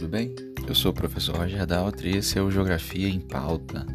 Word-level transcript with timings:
tudo 0.00 0.12
bem? 0.12 0.34
Eu 0.66 0.74
sou 0.74 0.92
o 0.92 0.94
professor 0.94 1.36
Roger 1.36 1.66
Daltri 1.66 2.14
e 2.14 2.16
esse 2.16 2.38
é 2.38 2.42
o 2.42 2.50
Geografia 2.50 3.06
em 3.06 3.20
Pauta. 3.20 3.86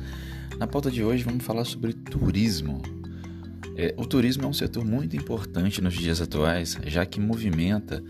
Na 0.60 0.68
pauta 0.68 0.92
de 0.92 1.04
hoje 1.04 1.24
vamos 1.24 1.44
falar 1.44 1.66
sobre 1.66 1.94
turismo. 1.94 2.79
É, 3.76 3.92
o 3.97 4.06
turismo 4.06 4.44
é 4.44 4.47
um 4.47 4.54
setor 4.54 4.86
muito 4.86 5.18
importante 5.18 5.81
nos 5.81 5.96
dias 5.96 6.22
atuais, 6.22 6.78
já 6.86 7.08
que 7.08 7.20
movimenta 7.20 8.04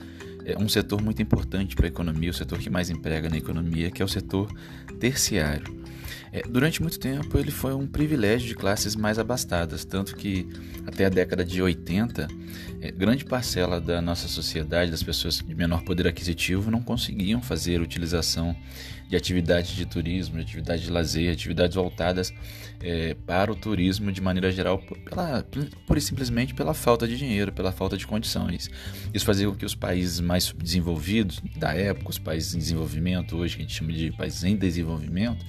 é, 0.45 0.57
um 0.57 0.69
setor 0.69 1.01
muito 1.01 1.21
importante 1.21 1.75
para 1.75 1.87
a 1.87 1.89
economia, 1.89 2.29
o 2.29 2.33
setor 2.33 2.59
que 2.59 2.69
mais 2.69 2.89
emprega 2.89 3.29
na 3.29 3.37
economia, 3.37 3.89
que 3.89 4.01
é 4.01 4.05
o 4.05 4.07
setor 4.07 4.49
terciário. 4.99 5.83
É, 6.31 6.41
durante 6.41 6.81
muito 6.81 6.99
tempo 6.99 7.37
ele 7.37 7.49
foi 7.49 7.73
um 7.73 7.87
privilégio 7.87 8.47
de 8.47 8.55
classes 8.55 8.93
mais 8.93 9.17
abastadas, 9.17 9.85
tanto 9.85 10.15
que 10.17 10.45
até 10.85 11.05
a 11.05 11.09
década 11.09 11.45
de 11.45 11.61
80, 11.61 12.27
é, 12.81 12.91
grande 12.91 13.23
parcela 13.23 13.79
da 13.79 14.01
nossa 14.01 14.27
sociedade, 14.27 14.91
das 14.91 15.01
pessoas 15.01 15.37
de 15.37 15.55
menor 15.55 15.83
poder 15.83 16.07
aquisitivo, 16.07 16.69
não 16.69 16.81
conseguiam 16.81 17.41
fazer 17.41 17.79
utilização 17.79 18.53
de 19.07 19.15
atividades 19.15 19.71
de 19.71 19.85
turismo, 19.85 20.35
de 20.35 20.41
atividades 20.41 20.83
de 20.83 20.91
lazer, 20.91 21.31
atividades 21.31 21.75
voltadas 21.75 22.33
é, 22.81 23.15
para 23.25 23.51
o 23.51 23.55
turismo 23.55 24.11
de 24.11 24.19
maneira 24.19 24.51
geral, 24.51 24.79
pela, 24.79 25.43
pura 25.87 25.99
e 25.99 26.01
simplesmente 26.01 26.53
pela 26.53 26.73
falta 26.73 27.07
de 27.07 27.15
dinheiro, 27.15 27.53
pela 27.53 27.71
falta 27.71 27.95
de 27.95 28.05
condições. 28.05 28.69
Isso 29.13 29.25
fazia 29.25 29.47
com 29.47 29.55
que 29.55 29.65
os 29.65 29.75
países 29.75 30.19
mais 30.19 30.34
desenvolvidos 30.57 31.41
da 31.57 31.73
época, 31.73 32.09
os 32.09 32.19
países 32.19 32.53
em 32.53 32.59
desenvolvimento, 32.59 33.37
hoje 33.37 33.55
que 33.55 33.61
a 33.61 33.65
gente 33.65 33.75
chama 33.75 33.93
de 33.93 34.11
países 34.11 34.43
em 34.43 34.55
desenvolvimento, 34.55 35.45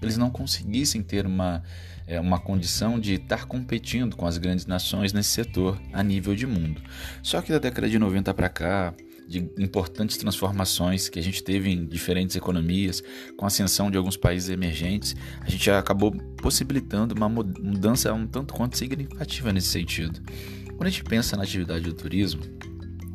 eles 0.00 0.16
não 0.16 0.30
conseguissem 0.30 1.02
ter 1.02 1.26
uma, 1.26 1.62
é, 2.06 2.20
uma 2.20 2.38
condição 2.38 2.98
de 2.98 3.14
estar 3.14 3.46
competindo 3.46 4.16
com 4.16 4.26
as 4.26 4.38
grandes 4.38 4.66
nações 4.66 5.12
nesse 5.12 5.30
setor 5.30 5.80
a 5.92 6.02
nível 6.02 6.34
de 6.34 6.46
mundo. 6.46 6.82
Só 7.22 7.40
que 7.40 7.52
da 7.52 7.58
década 7.58 7.88
de 7.88 7.98
90 7.98 8.34
para 8.34 8.48
cá, 8.48 8.94
de 9.28 9.38
importantes 9.58 10.16
transformações 10.16 11.08
que 11.08 11.18
a 11.18 11.22
gente 11.22 11.42
teve 11.42 11.70
em 11.70 11.86
diferentes 11.86 12.36
economias, 12.36 13.02
com 13.36 13.44
a 13.44 13.48
ascensão 13.48 13.90
de 13.90 13.96
alguns 13.96 14.16
países 14.16 14.50
emergentes, 14.50 15.14
a 15.40 15.48
gente 15.48 15.70
acabou 15.70 16.12
possibilitando 16.42 17.14
uma 17.14 17.28
mudança 17.28 18.12
um 18.12 18.26
tanto 18.26 18.52
quanto 18.52 18.76
significativa 18.76 19.52
nesse 19.52 19.68
sentido. 19.68 20.20
Quando 20.76 20.86
a 20.86 20.90
gente 20.90 21.04
pensa 21.04 21.36
na 21.36 21.44
atividade 21.44 21.84
do 21.84 21.92
turismo, 21.94 22.42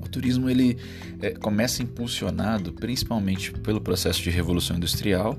o 0.08 0.10
turismo 0.10 0.50
ele 0.50 0.78
é, 1.22 1.32
começa 1.32 1.84
impulsionado 1.84 2.74
principalmente 2.74 3.52
pelo 3.52 3.80
processo 3.80 4.22
de 4.22 4.30
revolução 4.30 4.76
industrial, 4.76 5.38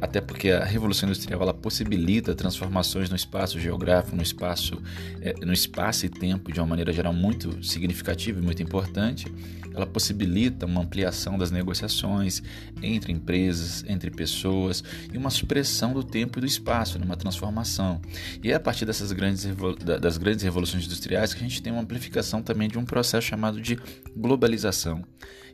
até 0.00 0.20
porque 0.20 0.50
a 0.50 0.64
revolução 0.64 1.08
industrial 1.08 1.40
ela 1.40 1.54
possibilita 1.54 2.34
transformações 2.34 3.08
no 3.08 3.16
espaço 3.16 3.58
geográfico, 3.58 4.14
no 4.14 4.22
espaço, 4.22 4.82
é, 5.20 5.34
no 5.44 5.52
espaço 5.52 6.04
e 6.04 6.08
tempo 6.08 6.52
de 6.52 6.60
uma 6.60 6.66
maneira 6.66 6.92
geral 6.92 7.12
muito 7.12 7.64
significativa 7.64 8.38
e 8.38 8.42
muito 8.42 8.62
importante. 8.62 9.32
Ela 9.74 9.86
possibilita 9.86 10.66
uma 10.66 10.80
ampliação 10.80 11.38
das 11.38 11.50
negociações 11.50 12.42
entre 12.82 13.12
empresas, 13.12 13.84
entre 13.88 14.10
pessoas 14.10 14.82
e 15.12 15.16
uma 15.16 15.30
supressão 15.30 15.92
do 15.92 16.02
tempo 16.02 16.38
e 16.38 16.40
do 16.40 16.46
espaço, 16.46 16.98
numa 16.98 17.16
transformação. 17.16 18.00
E 18.42 18.50
é 18.50 18.54
a 18.54 18.60
partir 18.60 18.84
dessas 18.84 19.12
grandes 19.12 19.46
das 20.00 20.18
grandes 20.18 20.42
revoluções 20.42 20.84
industriais 20.84 21.32
que 21.32 21.44
a 21.44 21.48
gente 21.48 21.62
tem 21.62 21.72
uma 21.72 21.82
amplificação 21.82 22.42
também 22.42 22.68
de 22.68 22.76
um 22.76 22.84
processo 22.84 23.26
chamado 23.26 23.60
de 23.60 23.78
globalização. 24.16 25.04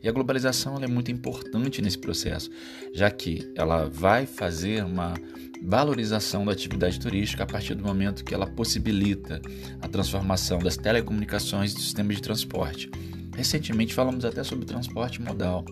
E 0.05 0.07
a 0.07 0.11
globalização 0.11 0.77
é 0.83 0.85
muito 0.85 1.11
importante 1.11 1.81
nesse 1.81 1.97
processo, 1.97 2.51
já 2.93 3.09
que 3.09 3.51
ela 3.55 3.89
vai 3.89 4.27
fazer 4.27 4.85
uma 4.85 5.15
valorização 5.63 6.45
da 6.45 6.51
atividade 6.51 6.99
turística 6.99 7.41
a 7.41 7.47
partir 7.47 7.73
do 7.73 7.83
momento 7.83 8.23
que 8.23 8.31
ela 8.31 8.45
possibilita 8.45 9.41
a 9.81 9.87
transformação 9.87 10.59
das 10.59 10.77
telecomunicações 10.77 11.71
e 11.71 11.73
do 11.73 11.81
sistema 11.81 12.13
de 12.13 12.21
transporte. 12.21 12.87
Recentemente 13.35 13.95
falamos 13.95 14.23
até 14.25 14.43
sobre 14.43 14.67
transporte 14.67 15.19
modal. 15.19 15.65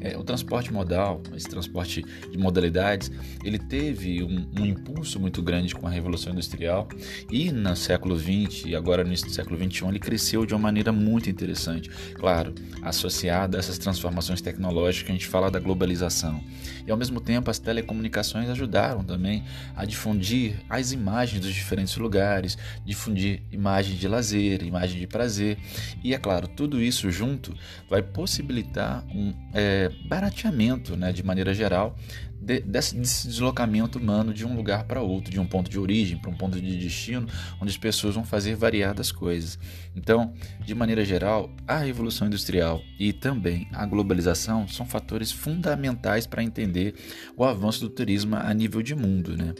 É, 0.00 0.16
o 0.16 0.22
transporte 0.22 0.72
modal, 0.72 1.22
esse 1.34 1.48
transporte 1.48 2.04
de 2.30 2.38
modalidades, 2.38 3.10
ele 3.44 3.58
teve 3.58 4.22
um, 4.22 4.48
um, 4.58 4.66
impulso 4.66 5.18
muito 5.18 5.42
grande 5.42 5.74
com 5.74 5.86
a 5.86 5.90
Revolução 5.90 6.32
Industrial 6.32 6.88
e 7.30 7.50
no 7.50 7.74
século 7.74 8.16
XX 8.16 8.66
e 8.66 8.76
agora 8.76 9.02
no 9.02 9.16
século 9.16 9.56
XXI 9.56 9.88
ele 9.88 9.98
cresceu 9.98 10.46
de 10.46 10.54
uma 10.54 10.60
maneira 10.60 10.92
muito 10.92 11.28
interessante. 11.28 11.90
Claro, 12.14 12.54
associada 12.82 13.56
a 13.56 13.58
essas 13.58 13.78
transformações 13.78 14.40
tecnológicas 14.40 15.10
a 15.10 15.12
gente 15.12 15.26
fala 15.26 15.50
da 15.50 15.58
globalização. 15.58 16.42
E 16.86 16.90
ao 16.90 16.96
mesmo 16.96 17.20
tempo 17.20 17.50
as 17.50 17.58
telecomunicações 17.58 18.48
ajudaram 18.48 19.02
também 19.02 19.44
a 19.74 19.84
difundir 19.84 20.60
as 20.68 20.92
imagens 20.92 21.40
dos 21.40 21.52
diferentes 21.52 21.96
lugares, 21.96 22.56
difundir 22.84 23.42
imagens 23.50 23.98
de 23.98 24.08
lazer, 24.08 24.62
imagens 24.62 24.98
de 24.98 25.06
prazer. 25.06 25.58
E 26.02 26.14
é 26.14 26.18
claro, 26.18 26.48
tudo 26.48 26.80
isso 26.80 27.10
junto 27.10 27.54
vai 27.88 28.02
possibilitar 28.02 29.04
um 29.14 29.34
é, 29.52 29.87
barateamento, 30.06 30.96
né, 30.96 31.12
de 31.12 31.22
maneira 31.22 31.52
geral, 31.54 31.96
de, 32.40 32.60
desse, 32.60 32.94
desse, 32.96 33.28
deslocamento 33.28 33.98
humano 33.98 34.32
de 34.32 34.46
um 34.46 34.54
lugar 34.54 34.84
para 34.84 35.02
outro, 35.02 35.30
de 35.30 35.40
um 35.40 35.46
ponto 35.46 35.70
de 35.70 35.78
origem 35.78 36.16
para 36.16 36.30
um 36.30 36.34
ponto 36.34 36.60
de 36.60 36.78
destino, 36.78 37.26
onde 37.60 37.70
as 37.70 37.76
pessoas 37.76 38.14
vão 38.14 38.24
fazer 38.24 38.54
variadas 38.54 39.10
coisas. 39.12 39.58
Então, 39.94 40.32
de 40.64 40.74
maneira 40.74 41.04
geral, 41.04 41.50
a 41.66 41.78
revolução 41.78 42.28
industrial 42.28 42.80
e 42.98 43.12
também 43.12 43.68
a 43.72 43.84
globalização 43.84 44.68
são 44.68 44.86
fatores 44.86 45.32
fundamentais 45.32 46.26
para 46.26 46.42
entender 46.42 46.94
o 47.36 47.44
avanço 47.44 47.80
do 47.80 47.90
turismo 47.90 48.36
a 48.36 48.54
nível 48.54 48.82
de 48.82 48.94
mundo. 48.94 49.36
Né? 49.36 49.54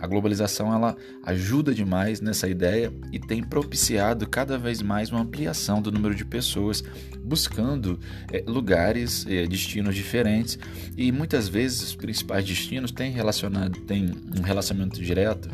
A 0.00 0.06
globalização 0.06 0.74
ela 0.74 0.96
ajuda 1.24 1.72
demais 1.72 2.20
nessa 2.20 2.48
ideia 2.48 2.92
e 3.12 3.18
tem 3.18 3.42
propiciado 3.42 4.28
cada 4.28 4.58
vez 4.58 4.82
mais 4.82 5.10
uma 5.10 5.20
ampliação 5.20 5.80
do 5.80 5.92
número 5.92 6.14
de 6.14 6.24
pessoas 6.24 6.82
buscando 7.22 7.98
é, 8.32 8.42
lugares, 8.46 9.24
é, 9.28 9.46
destinos 9.46 9.94
diferentes 9.94 10.58
e 10.96 11.10
muitas 11.10 11.48
vezes 11.48 11.94
principais 11.94 12.23
destinos 12.44 12.90
têm 12.90 13.10
relacionado, 13.10 13.80
têm 13.82 14.10
um 14.36 14.42
relacionamento 14.42 15.02
direto 15.02 15.48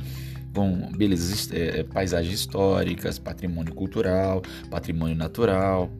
com 0.54 0.90
belezas, 0.96 1.50
é, 1.52 1.82
paisagens 1.84 2.34
históricas, 2.34 3.18
patrimônio 3.18 3.74
cultural, 3.74 4.42
patrimônio 4.68 5.16
natural, 5.16 5.90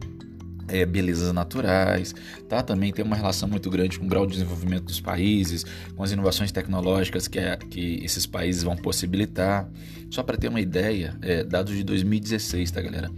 é, 0.67 0.85
belezas 0.85 1.31
naturais, 1.33 2.15
tá? 2.47 2.61
Também 2.61 2.91
tem 2.91 3.03
uma 3.03 3.15
relação 3.15 3.47
muito 3.47 3.69
grande 3.69 3.99
com 3.99 4.05
o 4.05 4.07
grau 4.07 4.25
de 4.25 4.33
desenvolvimento 4.33 4.85
dos 4.85 4.99
países, 4.99 5.65
com 5.95 6.03
as 6.03 6.11
inovações 6.11 6.51
tecnológicas 6.51 7.27
que, 7.27 7.39
é, 7.39 7.57
que 7.57 7.99
esses 8.03 8.25
países 8.25 8.63
vão 8.63 8.75
possibilitar. 8.75 9.69
Só 10.09 10.23
para 10.23 10.35
ter 10.35 10.49
uma 10.49 10.59
ideia, 10.59 11.15
é, 11.21 11.43
dados 11.43 11.73
de 11.75 11.83
2016, 11.83 12.71
tá, 12.71 12.81
galera? 12.81 13.09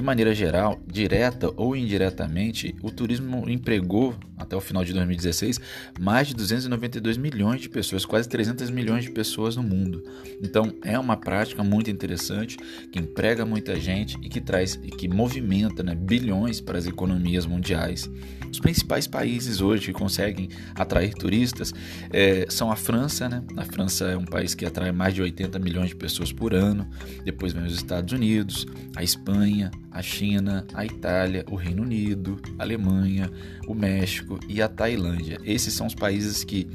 De 0.00 0.06
maneira 0.06 0.34
geral, 0.34 0.80
direta 0.86 1.52
ou 1.58 1.76
indiretamente, 1.76 2.74
o 2.82 2.90
turismo 2.90 3.46
empregou, 3.50 4.14
até 4.38 4.56
o 4.56 4.60
final 4.60 4.82
de 4.82 4.94
2016, 4.94 5.60
mais 6.00 6.28
de 6.28 6.34
292 6.34 7.18
milhões 7.18 7.60
de 7.60 7.68
pessoas, 7.68 8.06
quase 8.06 8.26
300 8.26 8.70
milhões 8.70 9.04
de 9.04 9.10
pessoas 9.10 9.56
no 9.56 9.62
mundo. 9.62 10.02
Então, 10.42 10.72
é 10.82 10.98
uma 10.98 11.18
prática 11.18 11.62
muito 11.62 11.90
interessante 11.90 12.56
que 12.90 12.98
emprega 12.98 13.44
muita 13.44 13.78
gente 13.78 14.16
e 14.22 14.30
que 14.30 14.40
traz 14.40 14.80
e 14.82 14.90
que 14.90 15.06
movimenta 15.06 15.82
né, 15.82 15.94
bilhões 15.94 16.62
para 16.62 16.78
as 16.78 16.86
economias 16.86 17.44
mundiais. 17.44 18.08
Os 18.50 18.58
principais 18.58 19.06
países 19.06 19.60
hoje 19.60 19.86
que 19.86 19.92
conseguem 19.92 20.48
atrair 20.74 21.14
turistas 21.14 21.72
é, 22.10 22.46
são 22.48 22.70
a 22.70 22.76
França, 22.76 23.28
né? 23.28 23.42
A 23.56 23.64
França 23.64 24.06
é 24.06 24.16
um 24.16 24.24
país 24.24 24.54
que 24.54 24.66
atrai 24.66 24.90
mais 24.92 25.14
de 25.14 25.22
80 25.22 25.58
milhões 25.58 25.90
de 25.90 25.96
pessoas 25.96 26.32
por 26.32 26.52
ano. 26.52 26.88
Depois 27.24 27.52
vem 27.52 27.64
os 27.64 27.74
Estados 27.74 28.12
Unidos, 28.12 28.66
a 28.96 29.02
Espanha, 29.02 29.70
a 29.90 30.02
China, 30.02 30.66
a 30.74 30.84
Itália, 30.84 31.44
o 31.48 31.54
Reino 31.54 31.82
Unido, 31.82 32.40
a 32.58 32.62
Alemanha, 32.62 33.30
o 33.66 33.74
México 33.74 34.40
e 34.48 34.60
a 34.60 34.68
Tailândia. 34.68 35.38
Esses 35.44 35.72
são 35.72 35.86
os 35.86 35.94
países 35.94 36.42
que 36.42 36.66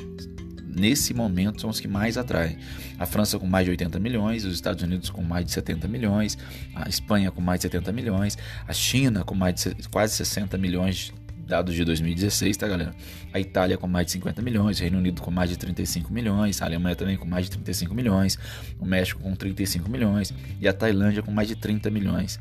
nesse 0.65 1.13
momento 1.13 1.61
são 1.61 1.69
os 1.69 1.79
que 1.79 1.87
mais 1.87 2.17
atraem. 2.17 2.57
A 2.99 3.05
França 3.05 3.39
com 3.39 3.47
mais 3.47 3.65
de 3.65 3.71
80 3.71 3.99
milhões, 3.99 4.45
os 4.45 4.53
Estados 4.53 4.83
Unidos 4.83 5.09
com 5.09 5.21
mais 5.21 5.45
de 5.45 5.51
70 5.51 5.87
milhões, 5.87 6.37
a 6.75 6.87
Espanha 6.87 7.31
com 7.31 7.41
mais 7.41 7.59
de 7.59 7.63
70 7.63 7.91
milhões, 7.91 8.37
a 8.67 8.73
China 8.73 9.23
com 9.23 9.35
mais 9.35 9.55
de 9.55 9.89
quase 9.89 10.15
60 10.15 10.57
milhões 10.57 11.13
dados 11.45 11.75
de 11.75 11.83
2016, 11.85 12.57
tá 12.57 12.67
galera? 12.67 12.93
A 13.33 13.39
Itália 13.39 13.77
com 13.77 13.87
mais 13.87 14.07
de 14.07 14.13
50 14.13 14.41
milhões, 14.41 14.79
Reino 14.79 14.97
Unido 14.97 15.21
com 15.21 15.31
mais 15.31 15.49
de 15.49 15.57
35 15.57 16.11
milhões, 16.11 16.61
a 16.61 16.65
Alemanha 16.65 16.95
também 16.95 17.17
com 17.17 17.25
mais 17.25 17.45
de 17.45 17.51
35 17.51 17.93
milhões, 17.93 18.37
o 18.79 18.85
México 18.85 19.21
com 19.21 19.35
35 19.35 19.89
milhões 19.89 20.33
e 20.59 20.67
a 20.67 20.73
Tailândia 20.73 21.21
com 21.21 21.31
mais 21.31 21.47
de 21.47 21.55
30 21.55 21.89
milhões. 21.89 22.39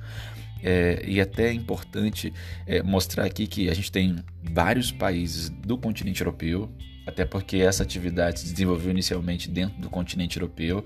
É, 0.63 1.05
e 1.07 1.21
até 1.21 1.49
é 1.49 1.53
importante 1.53 2.33
é, 2.67 2.83
mostrar 2.83 3.27
aqui 3.27 3.47
que 3.47 3.69
a 3.69 3.75
gente 3.75 3.93
tem 3.93 4.17
vários 4.43 4.91
países 4.91 5.51
do 5.51 5.77
continente 5.77 6.23
europeu 6.23 6.73
até 7.07 7.25
porque 7.25 7.59
essa 7.59 7.83
atividade 7.83 8.41
se 8.41 8.53
desenvolveu 8.53 8.91
inicialmente 8.91 9.51
dentro 9.51 9.81
do 9.81 9.91
continente 9.91 10.39
europeu, 10.39 10.85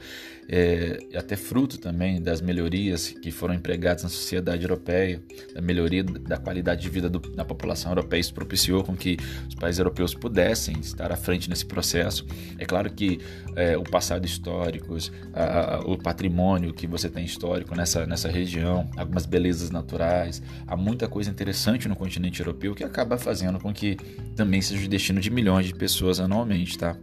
é, 0.51 0.99
até 1.15 1.37
fruto 1.37 1.79
também 1.79 2.21
das 2.23 2.41
melhorias 2.41 3.11
que 3.11 3.31
foram 3.31 3.55
empregadas 3.55 4.03
na 4.03 4.09
sociedade 4.09 4.63
europeia, 4.63 5.23
da 5.55 5.61
melhoria 5.61 6.03
da 6.03 6.39
qualidade 6.39 6.81
de 6.81 6.89
vida 6.89 7.09
do, 7.09 7.19
da 7.19 7.45
população 7.45 7.91
europeia. 7.91 8.21
Isso 8.21 8.33
propiciou 8.33 8.83
com 8.83 8.97
que 8.97 9.19
os 9.47 9.55
países 9.55 9.79
europeus 9.79 10.15
pudessem 10.15 10.79
estar 10.81 11.13
à 11.13 11.17
frente 11.17 11.51
nesse 11.51 11.67
processo. 11.67 12.27
É 12.59 12.65
claro 12.65 12.91
que 12.91 13.21
é, 13.55 13.77
o 13.77 13.83
passado 13.83 14.25
histórico, 14.25 14.97
a, 15.35 15.77
a, 15.77 15.81
o 15.81 15.99
patrimônio 15.99 16.73
que 16.73 16.87
você 16.87 17.11
tem 17.11 17.25
histórico 17.25 17.75
nessa, 17.77 18.07
nessa 18.07 18.29
região, 18.29 18.89
algumas 18.97 19.27
belezas 19.27 19.71
naturais, 19.71 20.43
há 20.67 20.77
muita 20.77 21.07
coisa 21.09 21.31
interessante 21.31 21.89
no 21.89 21.95
continente 21.95 22.41
europeu 22.41 22.75
que 22.75 22.83
acaba 22.83 23.19
fazendo 23.19 23.61
com 23.61 23.73
que 23.73 23.97
também 24.35 24.63
seja 24.63 24.87
o 24.87 24.89
destino 24.89 25.21
de 25.21 25.31
milhões 25.31 25.67
de 25.67 25.75
pessoas 25.75 26.08
anualmente, 26.19 26.79
tá? 26.79 26.97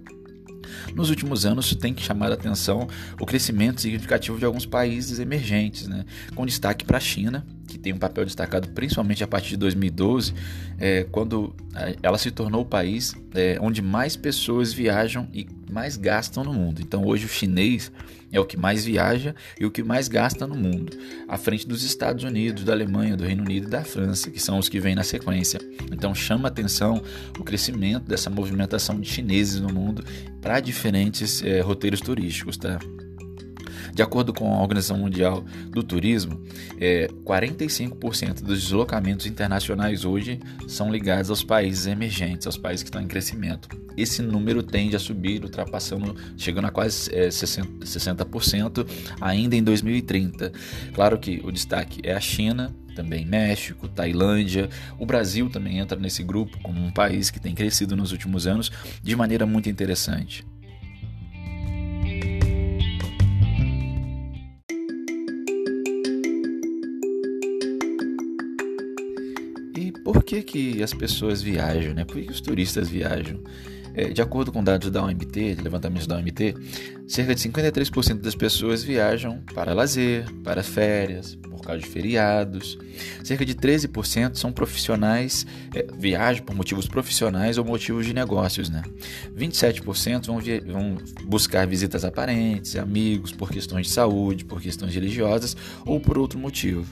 Nos 0.96 1.10
últimos 1.10 1.46
anos, 1.46 1.76
tem 1.76 1.96
chamado 1.98 2.32
a 2.32 2.36
atenção 2.36 2.88
o 3.20 3.26
crescimento 3.26 3.82
significativo 3.82 4.38
de 4.38 4.46
alguns 4.46 4.66
países 4.66 5.20
emergentes, 5.20 5.88
né? 5.88 6.06
com 6.34 6.46
destaque 6.46 6.86
para 6.86 6.98
a 6.98 7.02
China, 7.02 7.46
que 7.76 7.80
tem 7.80 7.94
um 7.94 7.98
papel 7.98 8.24
destacado 8.24 8.70
principalmente 8.70 9.24
a 9.24 9.28
partir 9.28 9.50
de 9.50 9.58
2012, 9.58 10.34
é, 10.80 11.06
quando 11.12 11.54
ela 12.02 12.18
se 12.18 12.32
tornou 12.32 12.62
o 12.62 12.66
país 12.66 13.14
é, 13.34 13.58
onde 13.62 13.82
mais 13.82 14.16
pessoas 14.16 14.72
viajam 14.72 15.28
e 15.34 15.46
mais 15.70 15.98
gastam 15.98 16.44
no 16.44 16.54
mundo. 16.54 16.82
Então 16.82 17.06
hoje 17.06 17.26
o 17.26 17.30
chinês 17.30 17.92
é 18.32 18.40
o 18.40 18.46
que 18.46 18.58
mais 18.58 18.86
viaja 18.86 19.36
e 19.60 19.66
o 19.66 19.72
que 19.72 19.84
mais 19.84 20.08
gasta 20.08 20.48
no 20.48 20.56
mundo, 20.56 20.98
à 21.28 21.38
frente 21.38 21.68
dos 21.68 21.84
Estados 21.84 22.24
Unidos, 22.24 22.64
da 22.64 22.74
Alemanha, 22.74 23.16
do 23.18 23.26
Reino 23.26 23.44
Unido 23.44 23.68
e 23.68 23.70
da 23.70 23.84
França, 23.84 24.32
que 24.32 24.40
são 24.40 24.58
os 24.58 24.70
que 24.70 24.80
vêm 24.80 24.96
na 24.96 25.04
sequência. 25.04 25.60
Então 25.92 26.16
chama 26.16 26.48
atenção 26.48 27.02
o 27.38 27.44
crescimento 27.44 28.04
dessa 28.04 28.30
movimentação 28.30 29.00
de 29.00 29.10
chineses 29.10 29.60
no 29.60 29.74
mundo 29.74 30.04
para 30.42 30.60
diferentes 30.60 31.44
é, 31.44 31.60
roteiros 31.60 32.00
turísticos, 32.00 32.58
tá? 32.58 32.80
De 33.94 34.02
acordo 34.02 34.34
com 34.34 34.54
a 34.54 34.62
Organização 34.62 34.98
Mundial 34.98 35.44
do 35.70 35.84
Turismo, 35.84 36.42
é, 36.80 37.08
45% 37.24 38.42
dos 38.42 38.62
deslocamentos 38.62 39.26
internacionais 39.26 40.06
hoje 40.06 40.40
são 40.68 40.92
ligados 40.92 41.30
aos 41.30 41.44
países 41.44 41.88
emergentes, 41.88 42.48
aos 42.48 42.58
países 42.58 42.84
que 42.84 42.90
estão 42.90 43.02
em 43.02 43.08
crescimento. 43.08 43.70
Esse 43.98 44.22
número 44.22 44.62
tende 44.62 44.96
a 44.96 45.00
subir, 45.00 45.44
ultrapassando, 45.44 46.16
chegando 46.38 46.66
a 46.66 46.72
quase 46.72 47.14
é, 47.14 47.30
60%, 47.30 47.80
60% 47.80 48.88
ainda 49.22 49.56
em 49.56 49.64
2030. 49.64 50.52
Claro 50.94 51.18
que 51.18 51.42
o 51.44 51.52
destaque 51.52 52.02
é 52.04 52.14
a 52.14 52.20
China, 52.20 52.76
também 52.96 53.26
México, 53.26 53.88
Tailândia. 53.88 54.70
O 54.98 55.06
Brasil 55.06 55.50
também 55.50 55.78
entra 55.78 56.00
nesse 56.00 56.24
grupo 56.24 56.58
como 56.64 56.84
um 56.84 56.92
país 56.92 57.30
que 57.30 57.40
tem 57.40 57.54
crescido 57.54 57.96
nos 57.96 58.12
últimos 58.12 58.48
anos 58.48 58.72
de 59.04 59.16
maneira 59.16 59.46
muito 59.46 59.70
interessante. 59.70 60.46
Que, 70.26 70.44
que 70.44 70.84
as 70.84 70.94
pessoas 70.94 71.42
viajam, 71.42 71.94
né? 71.94 72.04
Por 72.04 72.16
que, 72.16 72.24
que 72.24 72.32
os 72.32 72.42
turistas 72.42 72.90
viajam? 72.90 73.40
É, 73.96 74.10
de 74.10 74.22
acordo 74.22 74.52
com 74.52 74.64
dados 74.64 74.90
da 74.90 75.04
OMT, 75.04 75.56
de 75.56 75.62
levantamentos 75.62 76.08
da 76.08 76.18
OMT, 76.18 76.56
cerca 77.08 77.34
de 77.34 77.42
53% 77.42 78.22
das 78.22 78.36
pessoas 78.36 78.84
viajam 78.84 79.42
para 79.54 79.74
lazer, 79.74 80.26
para 80.44 80.64
férias, 80.64 81.38
causa 81.66 81.82
de 81.82 81.88
feriados. 81.88 82.78
Cerca 83.24 83.44
de 83.44 83.56
13% 83.56 84.36
são 84.36 84.52
profissionais, 84.52 85.46
é, 85.74 85.86
viajam 85.98 86.46
por 86.46 86.56
motivos 86.56 86.88
profissionais 86.88 87.58
ou 87.58 87.66
motivos 87.66 88.06
de 88.06 88.14
negócios. 88.14 88.70
Né? 88.70 88.84
27% 89.36 90.28
vão, 90.28 90.40
vão 90.72 90.98
buscar 91.26 91.68
visitas 91.68 92.06
a 92.06 92.12
parentes, 92.12 92.76
amigos, 92.76 93.32
por 93.32 93.50
questões 93.50 93.88
de 93.88 93.94
saúde, 93.94 94.46
por 94.46 94.62
questões 94.62 94.94
religiosas 94.94 95.58
ou 95.86 96.00
por 96.00 96.18
outro 96.18 96.38
motivo. 96.38 96.86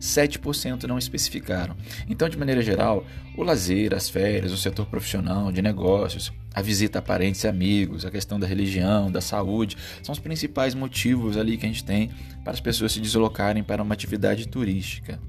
7% 0.00 0.84
não 0.84 0.98
especificaram. 0.98 1.74
Então, 2.08 2.28
de 2.28 2.36
maneira 2.36 2.62
geral, 2.62 3.04
o 3.38 3.44
lazer, 3.44 3.94
as 3.94 4.10
férias, 4.10 4.50
o 4.50 4.56
setor 4.56 4.86
profissional, 4.86 5.52
de 5.52 5.62
negócios, 5.62 6.32
a 6.52 6.60
visita 6.60 6.98
a 6.98 7.02
parentes 7.02 7.44
e 7.44 7.46
amigos, 7.46 8.04
a 8.04 8.10
questão 8.10 8.38
da 8.38 8.48
religião, 8.48 9.12
da 9.12 9.20
saúde, 9.20 9.76
são 10.02 10.12
os 10.12 10.18
principais 10.18 10.74
motivos 10.74 11.36
ali 11.36 11.56
que 11.56 11.64
a 11.64 11.68
gente 11.68 11.84
tem 11.84 12.10
para 12.42 12.52
as 12.52 12.60
pessoas 12.60 12.90
se 12.90 13.00
deslocarem 13.00 13.62
para 13.62 13.80
uma 13.80 13.94
atividade 13.94 14.48
turística. 14.48 15.20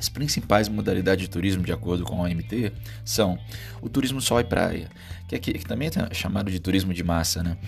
As 0.00 0.08
principais 0.08 0.66
modalidades 0.66 1.24
de 1.24 1.30
turismo, 1.30 1.62
de 1.62 1.72
acordo 1.72 2.04
com 2.04 2.16
a 2.16 2.26
OMT, 2.26 2.72
são 3.04 3.38
o 3.82 3.88
turismo 3.88 4.18
sol 4.18 4.40
e 4.40 4.44
praia, 4.44 4.88
que, 5.28 5.36
aqui, 5.36 5.52
que 5.52 5.66
também 5.66 5.88
é 5.88 6.14
chamado 6.14 6.50
de 6.50 6.58
turismo 6.58 6.94
de 6.94 7.04
massa. 7.04 7.42
Né? 7.42 7.58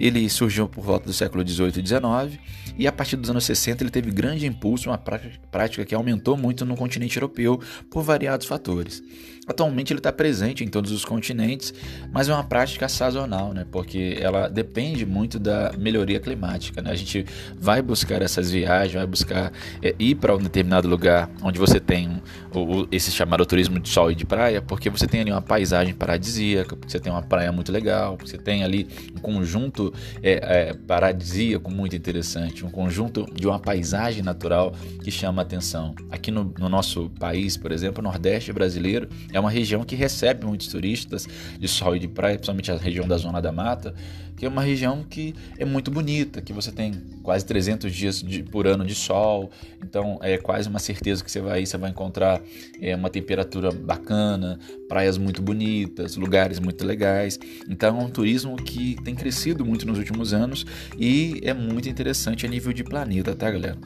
Ele 0.00 0.26
surgiu 0.30 0.66
por 0.66 0.82
volta 0.82 1.04
do 1.04 1.12
século 1.12 1.46
XVIII 1.46 1.68
e 1.76 1.86
XIX 1.86 2.40
e 2.78 2.86
a 2.86 2.92
partir 2.92 3.16
dos 3.16 3.28
anos 3.28 3.44
60 3.44 3.84
ele 3.84 3.90
teve 3.90 4.10
grande 4.10 4.46
impulso, 4.46 4.88
uma 4.88 4.98
prática 4.98 5.84
que 5.84 5.94
aumentou 5.94 6.34
muito 6.34 6.64
no 6.64 6.76
continente 6.76 7.16
europeu 7.16 7.60
por 7.90 8.02
variados 8.02 8.46
fatores. 8.46 9.02
Atualmente 9.46 9.92
ele 9.92 9.98
está 9.98 10.12
presente 10.12 10.62
em 10.62 10.68
todos 10.68 10.92
os 10.92 11.04
continentes, 11.04 11.74
mas 12.12 12.28
é 12.28 12.32
uma 12.32 12.44
prática 12.44 12.88
sazonal, 12.88 13.52
né? 13.52 13.66
porque 13.70 14.16
ela 14.20 14.48
depende 14.48 15.04
muito 15.04 15.36
da 15.38 15.72
melhoria 15.76 16.20
climática. 16.20 16.80
Né? 16.80 16.92
A 16.92 16.94
gente 16.94 17.26
vai 17.58 17.82
buscar 17.82 18.22
essas 18.22 18.50
viagens, 18.50 18.94
vai 18.94 19.06
buscar 19.06 19.52
é, 19.82 19.94
ir 19.98 20.14
para 20.14 20.36
um 20.36 20.38
determinado 20.38 20.88
lugar 20.88 21.28
onde 21.42 21.58
você 21.58 21.80
tem 21.82 22.22
o, 22.54 22.86
esse 22.90 23.10
chamado 23.10 23.44
turismo 23.44 23.78
de 23.78 23.88
sol 23.88 24.10
e 24.10 24.14
de 24.14 24.24
praia, 24.24 24.62
porque 24.62 24.88
você 24.88 25.06
tem 25.06 25.20
ali 25.20 25.30
uma 25.30 25.42
paisagem 25.42 25.94
paradisíaca, 25.94 26.76
porque 26.76 26.90
você 26.90 27.00
tem 27.00 27.12
uma 27.12 27.22
praia 27.22 27.52
muito 27.52 27.70
legal, 27.70 28.16
porque 28.16 28.30
você 28.30 28.38
tem 28.38 28.64
ali 28.64 28.88
um 29.14 29.20
conjunto 29.20 29.92
é, 30.22 30.68
é, 30.70 30.74
paradisíaco 30.74 31.70
muito 31.70 31.94
interessante, 31.96 32.64
um 32.64 32.70
conjunto 32.70 33.26
de 33.34 33.46
uma 33.46 33.58
paisagem 33.58 34.22
natural 34.22 34.72
que 35.02 35.10
chama 35.10 35.42
a 35.42 35.44
atenção. 35.44 35.94
Aqui 36.10 36.30
no, 36.30 36.52
no 36.58 36.68
nosso 36.68 37.10
país, 37.18 37.56
por 37.56 37.72
exemplo, 37.72 38.00
o 38.00 38.04
Nordeste 38.04 38.52
brasileiro 38.52 39.08
é 39.32 39.38
uma 39.38 39.50
região 39.50 39.84
que 39.84 39.94
recebe 39.94 40.46
muitos 40.46 40.68
turistas 40.68 41.28
de 41.58 41.68
sol 41.68 41.96
e 41.96 41.98
de 41.98 42.08
praia, 42.08 42.36
principalmente 42.36 42.70
a 42.70 42.76
região 42.76 43.06
da 43.06 43.16
Zona 43.16 43.40
da 43.40 43.52
Mata, 43.52 43.94
que 44.42 44.46
é 44.46 44.48
uma 44.48 44.62
região 44.62 45.04
que 45.08 45.34
é 45.56 45.64
muito 45.64 45.88
bonita, 45.88 46.42
que 46.42 46.52
você 46.52 46.72
tem 46.72 46.92
quase 47.22 47.44
300 47.46 47.94
dias 47.94 48.20
de, 48.20 48.42
por 48.42 48.66
ano 48.66 48.84
de 48.84 48.92
sol, 48.92 49.52
então 49.80 50.18
é 50.20 50.36
quase 50.36 50.68
uma 50.68 50.80
certeza 50.80 51.22
que 51.22 51.30
você 51.30 51.40
vai 51.40 51.62
você 51.72 51.78
vai 51.78 51.90
encontrar 51.90 52.40
é, 52.80 52.94
uma 52.94 53.10
temperatura 53.10 53.70
bacana, 53.72 54.58
praias 54.88 55.18
muito 55.18 55.42
bonitas, 55.42 56.16
lugares 56.16 56.58
muito 56.58 56.84
legais. 56.86 57.38
Então 57.68 58.00
é 58.00 58.04
um 58.04 58.10
turismo 58.10 58.56
que 58.56 58.96
tem 59.02 59.14
crescido 59.14 59.64
muito 59.64 59.86
nos 59.86 59.98
últimos 59.98 60.32
anos 60.32 60.64
e 60.98 61.40
é 61.42 61.52
muito 61.52 61.88
interessante 61.88 62.46
a 62.46 62.48
nível 62.48 62.72
de 62.72 62.84
planeta, 62.84 63.34
tá, 63.34 63.50
galera? 63.50 63.78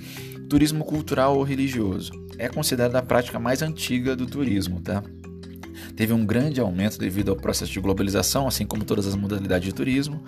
Turismo 0.48 0.84
cultural 0.84 1.36
ou 1.36 1.42
religioso 1.42 2.12
é 2.38 2.48
considerada 2.48 2.98
a 2.98 3.02
prática 3.02 3.38
mais 3.38 3.62
antiga 3.62 4.14
do 4.14 4.26
turismo, 4.26 4.80
tá? 4.80 5.02
Teve 5.96 6.12
um 6.12 6.24
grande 6.24 6.60
aumento 6.60 6.98
devido 6.98 7.30
ao 7.30 7.36
processo 7.36 7.72
de 7.72 7.80
globalização, 7.80 8.46
assim 8.46 8.66
como 8.66 8.84
todas 8.84 9.06
as 9.06 9.14
modalidades 9.14 9.66
de 9.66 9.74
turismo, 9.74 10.22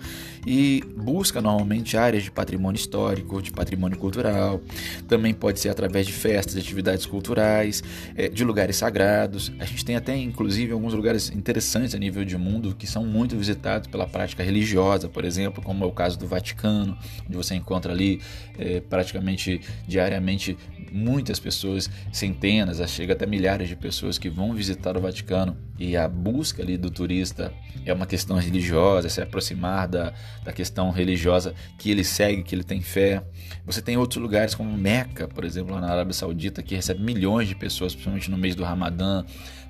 e 0.45 0.83
busca 0.97 1.41
normalmente 1.41 1.95
áreas 1.95 2.23
de 2.23 2.31
patrimônio 2.31 2.77
histórico, 2.77 3.41
de 3.41 3.51
patrimônio 3.51 3.97
cultural. 3.97 4.61
Também 5.07 5.33
pode 5.33 5.59
ser 5.59 5.69
através 5.69 6.07
de 6.07 6.13
festas, 6.13 6.55
de 6.55 6.59
atividades 6.59 7.05
culturais, 7.05 7.83
eh, 8.15 8.29
de 8.29 8.43
lugares 8.43 8.77
sagrados. 8.77 9.51
A 9.59 9.65
gente 9.65 9.85
tem 9.85 9.95
até, 9.95 10.17
inclusive, 10.17 10.73
alguns 10.73 10.93
lugares 10.93 11.29
interessantes 11.29 11.93
a 11.93 11.99
nível 11.99 12.25
de 12.25 12.37
mundo 12.37 12.75
que 12.75 12.87
são 12.87 13.05
muito 13.05 13.37
visitados 13.37 13.87
pela 13.87 14.07
prática 14.07 14.43
religiosa, 14.43 15.07
por 15.07 15.23
exemplo, 15.23 15.61
como 15.61 15.83
é 15.83 15.87
o 15.87 15.91
caso 15.91 16.17
do 16.17 16.25
Vaticano, 16.25 16.97
onde 17.27 17.37
você 17.37 17.53
encontra 17.53 17.93
ali 17.93 18.21
é, 18.57 18.81
praticamente 18.81 19.61
diariamente 19.87 20.57
muitas 20.91 21.39
pessoas, 21.39 21.89
centenas, 22.11 22.79
chega 22.89 23.13
até 23.13 23.25
milhares 23.25 23.67
de 23.67 23.75
pessoas 23.75 24.17
que 24.17 24.29
vão 24.29 24.53
visitar 24.53 24.97
o 24.97 25.01
Vaticano 25.01 25.55
e 25.79 25.95
a 25.95 26.09
busca 26.09 26.61
ali 26.61 26.77
do 26.77 26.91
turista 26.91 27.53
é 27.85 27.93
uma 27.93 28.05
questão 28.05 28.37
religiosa, 28.37 29.07
se 29.07 29.21
aproximar 29.21 29.87
da, 29.87 30.13
da 30.43 30.51
questão 30.51 30.91
religiosa 30.91 31.55
que 31.77 31.89
ele 31.89 32.03
segue, 32.03 32.43
que 32.43 32.53
ele 32.53 32.65
tem 32.65 32.81
fé. 32.81 33.23
Você 33.65 33.81
tem 33.81 33.95
outros 33.95 34.21
lugares 34.21 34.53
como 34.53 34.77
Meca, 34.77 35.27
por 35.27 35.45
exemplo, 35.45 35.73
lá 35.73 35.79
na 35.79 35.89
Arábia 35.89 36.13
Saudita, 36.13 36.61
que 36.61 36.75
recebe 36.75 37.01
milhões 37.01 37.47
de 37.47 37.55
pessoas, 37.55 37.93
principalmente 37.93 38.29
no 38.29 38.37
mês 38.37 38.55
do 38.55 38.63
Ramadã, 38.63 39.23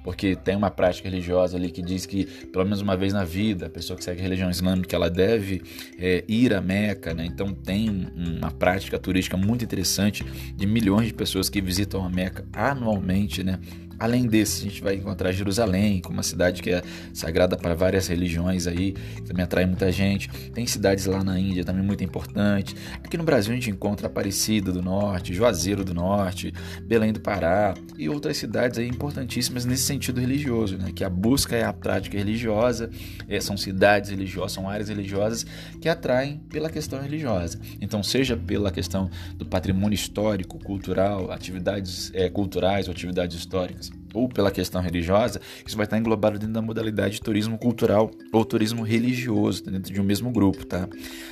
porque 0.03 0.35
tem 0.35 0.55
uma 0.55 0.71
prática 0.71 1.07
religiosa 1.07 1.57
ali 1.57 1.69
que 1.69 1.81
diz 1.81 2.05
que 2.07 2.25
pelo 2.25 2.63
menos 2.63 2.81
uma 2.81 2.97
vez 2.97 3.13
na 3.13 3.23
vida 3.23 3.67
a 3.67 3.69
pessoa 3.69 3.97
que 3.97 4.03
segue 4.03 4.19
a 4.19 4.23
religião 4.23 4.49
islâmica 4.49 4.95
ela 4.95 5.09
deve 5.09 5.61
é, 5.99 6.23
ir 6.27 6.53
a 6.53 6.61
Meca, 6.61 7.13
né? 7.13 7.25
Então 7.25 7.53
tem 7.53 8.07
uma 8.15 8.49
prática 8.49 8.97
turística 8.97 9.37
muito 9.37 9.63
interessante 9.63 10.23
de 10.55 10.65
milhões 10.65 11.07
de 11.07 11.13
pessoas 11.13 11.49
que 11.49 11.61
visitam 11.61 12.03
a 12.03 12.09
Meca 12.09 12.45
anualmente, 12.53 13.43
né? 13.43 13.59
Além 13.99 14.27
desse, 14.27 14.61
a 14.61 14.69
gente 14.69 14.81
vai 14.81 14.95
encontrar 14.95 15.31
Jerusalém, 15.33 15.99
como 15.99 16.17
uma 16.17 16.23
cidade 16.23 16.61
que 16.61 16.71
é 16.71 16.81
sagrada 17.13 17.57
para 17.57 17.73
várias 17.73 18.07
religiões 18.07 18.65
aí, 18.65 18.93
que 18.93 19.23
também 19.23 19.43
atrai 19.43 19.65
muita 19.65 19.91
gente. 19.91 20.29
Tem 20.53 20.65
cidades 20.65 21.05
lá 21.05 21.21
na 21.23 21.37
Índia 21.37 21.65
também 21.65 21.83
muito 21.83 22.03
importantes. 22.03 22.75
Aqui 23.03 23.17
no 23.17 23.23
Brasil 23.23 23.51
a 23.51 23.55
gente 23.55 23.69
encontra 23.69 24.07
Aparecida 24.07 24.71
do 24.71 24.81
Norte, 24.81 25.33
Juazeiro 25.33 25.83
do 25.83 25.93
Norte, 25.93 26.53
Belém 26.83 27.11
do 27.11 27.19
Pará 27.19 27.73
e 27.97 28.07
outras 28.07 28.37
cidades 28.37 28.79
aí 28.79 28.87
importantíssimas 28.87 29.65
nesse 29.65 29.83
sentido 29.83 30.21
religioso, 30.21 30.77
né? 30.77 30.91
Que 30.95 31.03
a 31.03 31.09
busca 31.09 31.55
é 31.55 31.63
a 31.63 31.73
prática 31.73 32.17
religiosa, 32.17 32.89
é, 33.27 33.41
são 33.41 33.57
cidades 33.57 34.09
religiosas, 34.11 34.53
são 34.53 34.69
áreas 34.69 34.87
religiosas 34.87 35.45
que 35.81 35.89
atraem 35.89 36.37
pela 36.49 36.69
questão 36.69 37.01
religiosa. 37.01 37.59
Então, 37.81 38.01
seja 38.01 38.37
pela 38.37 38.71
questão 38.71 39.09
do 39.35 39.45
patrimônio 39.45 39.95
histórico, 39.95 40.57
cultural, 40.63 41.31
atividades 41.31 42.11
é, 42.13 42.29
culturais 42.29 42.87
ou 42.87 42.93
atividades 42.93 43.37
históricas, 43.37 43.88
ou 44.13 44.27
pela 44.27 44.51
questão 44.51 44.81
religiosa, 44.81 45.39
isso 45.65 45.75
vai 45.75 45.85
estar 45.85 45.97
englobado 45.97 46.39
dentro 46.39 46.53
da 46.53 46.61
modalidade 46.61 47.15
de 47.15 47.21
turismo 47.21 47.57
cultural 47.57 48.11
ou 48.31 48.45
turismo 48.45 48.83
religioso, 48.83 49.63
dentro 49.63 49.93
de 49.93 49.99
um 49.99 50.03
mesmo 50.03 50.31
grupo, 50.31 50.65
tá? 50.65 50.87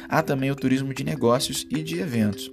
Há 0.08 0.22
também 0.22 0.52
o 0.52 0.56
turismo 0.56 0.94
de 0.94 1.04
negócios 1.04 1.66
e 1.70 1.82
de 1.82 2.00
eventos. 2.00 2.50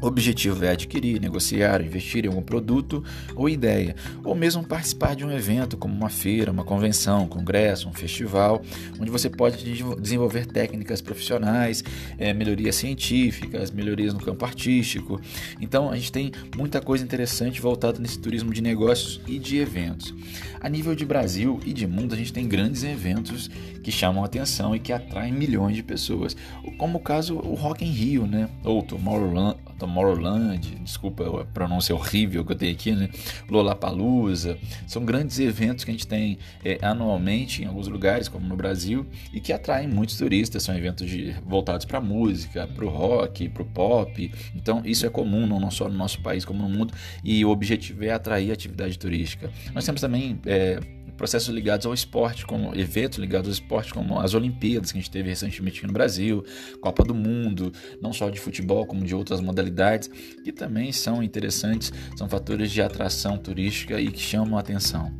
O 0.00 0.06
objetivo 0.06 0.64
é 0.64 0.70
adquirir, 0.70 1.20
negociar, 1.20 1.80
investir 1.80 2.24
em 2.24 2.28
algum 2.28 2.42
produto 2.42 3.02
ou 3.34 3.48
ideia, 3.48 3.96
ou 4.22 4.34
mesmo 4.34 4.62
participar 4.62 5.16
de 5.16 5.24
um 5.24 5.30
evento 5.30 5.76
como 5.76 5.94
uma 5.94 6.10
feira, 6.10 6.50
uma 6.50 6.64
convenção, 6.64 7.24
um 7.24 7.28
congresso, 7.28 7.88
um 7.88 7.92
festival, 7.92 8.60
onde 9.00 9.10
você 9.10 9.30
pode 9.30 9.64
desenvolver 9.98 10.46
técnicas 10.46 11.00
profissionais, 11.00 11.82
é, 12.18 12.34
melhorias 12.34 12.76
científicas, 12.76 13.70
melhorias 13.70 14.12
no 14.12 14.20
campo 14.20 14.44
artístico. 14.44 15.20
Então 15.60 15.90
a 15.90 15.96
gente 15.96 16.12
tem 16.12 16.32
muita 16.54 16.80
coisa 16.80 17.02
interessante 17.02 17.60
voltada 17.60 17.98
nesse 17.98 18.18
turismo 18.18 18.52
de 18.52 18.60
negócios 18.60 19.20
e 19.26 19.38
de 19.38 19.58
eventos. 19.58 20.14
A 20.60 20.68
nível 20.68 20.94
de 20.94 21.04
Brasil 21.04 21.60
e 21.64 21.72
de 21.72 21.86
mundo, 21.86 22.14
a 22.14 22.16
gente 22.16 22.32
tem 22.32 22.46
grandes 22.46 22.84
eventos 22.84 23.48
que 23.82 23.92
chamam 23.92 24.24
atenção 24.24 24.74
e 24.74 24.80
que 24.80 24.92
atraem 24.92 25.32
milhões 25.32 25.76
de 25.76 25.82
pessoas, 25.82 26.36
como 26.78 26.98
o 26.98 27.00
caso 27.00 27.36
o 27.36 27.54
Rock 27.54 27.84
in 27.84 27.90
Rio, 27.90 28.26
né? 28.26 28.48
ou 28.64 28.82
Tomorrowland, 28.82 29.56
Tomorrowland, 29.78 30.76
desculpa 30.82 31.42
a 31.42 31.44
pronúncia 31.44 31.94
horrível 31.94 32.44
que 32.44 32.52
eu 32.52 32.56
tenho 32.56 32.72
aqui, 32.72 32.92
né? 32.92 33.08
Lollapalooza, 33.48 34.58
são 34.86 35.04
grandes 35.04 35.38
eventos 35.38 35.84
que 35.84 35.90
a 35.90 35.94
gente 35.94 36.06
tem 36.06 36.38
é, 36.64 36.78
anualmente 36.82 37.62
em 37.62 37.66
alguns 37.66 37.88
lugares, 37.88 38.28
como 38.28 38.46
no 38.46 38.56
Brasil, 38.56 39.06
e 39.32 39.40
que 39.40 39.52
atraem 39.52 39.88
muitos 39.88 40.16
turistas, 40.16 40.62
são 40.62 40.76
eventos 40.76 41.08
de, 41.08 41.34
voltados 41.46 41.84
para 41.84 42.00
música, 42.00 42.66
para 42.66 42.84
o 42.84 42.88
rock, 42.88 43.48
para 43.48 43.62
o 43.62 43.66
pop, 43.66 44.32
então 44.54 44.82
isso 44.84 45.06
é 45.06 45.08
comum 45.08 45.46
não 45.46 45.70
só 45.70 45.88
no 45.88 45.96
nosso 45.96 46.20
país 46.20 46.44
como 46.44 46.62
no 46.62 46.68
mundo, 46.68 46.94
e 47.22 47.44
o 47.44 47.50
objetivo 47.50 48.04
é 48.04 48.10
atrair 48.10 48.52
atividade 48.52 48.98
turística. 48.98 49.50
Nós 49.74 49.84
temos 49.84 50.00
também 50.00 50.38
é, 50.46 50.78
processos 51.16 51.54
ligados 51.54 51.86
ao 51.86 51.94
esporte, 51.94 52.46
como 52.46 52.74
eventos 52.74 53.18
ligados 53.18 53.48
ao 53.48 53.52
esporte, 53.52 53.92
como 53.92 54.18
as 54.18 54.34
Olimpíadas 54.34 54.92
que 54.92 54.98
a 54.98 55.00
gente 55.00 55.10
teve 55.10 55.28
recentemente 55.28 55.78
aqui 55.78 55.86
no 55.86 55.92
Brasil, 55.92 56.44
Copa 56.80 57.04
do 57.04 57.14
Mundo, 57.14 57.72
não 58.00 58.12
só 58.12 58.28
de 58.30 58.40
futebol, 58.40 58.86
como 58.86 59.04
de 59.04 59.14
outras 59.14 59.40
modalidades, 59.40 60.08
que 60.42 60.52
também 60.52 60.92
são 60.92 61.22
interessantes, 61.22 61.92
são 62.16 62.28
fatores 62.28 62.70
de 62.70 62.82
atração 62.82 63.38
turística 63.38 64.00
e 64.00 64.10
que 64.10 64.20
chamam 64.20 64.56
a 64.56 64.60
atenção. 64.60 65.12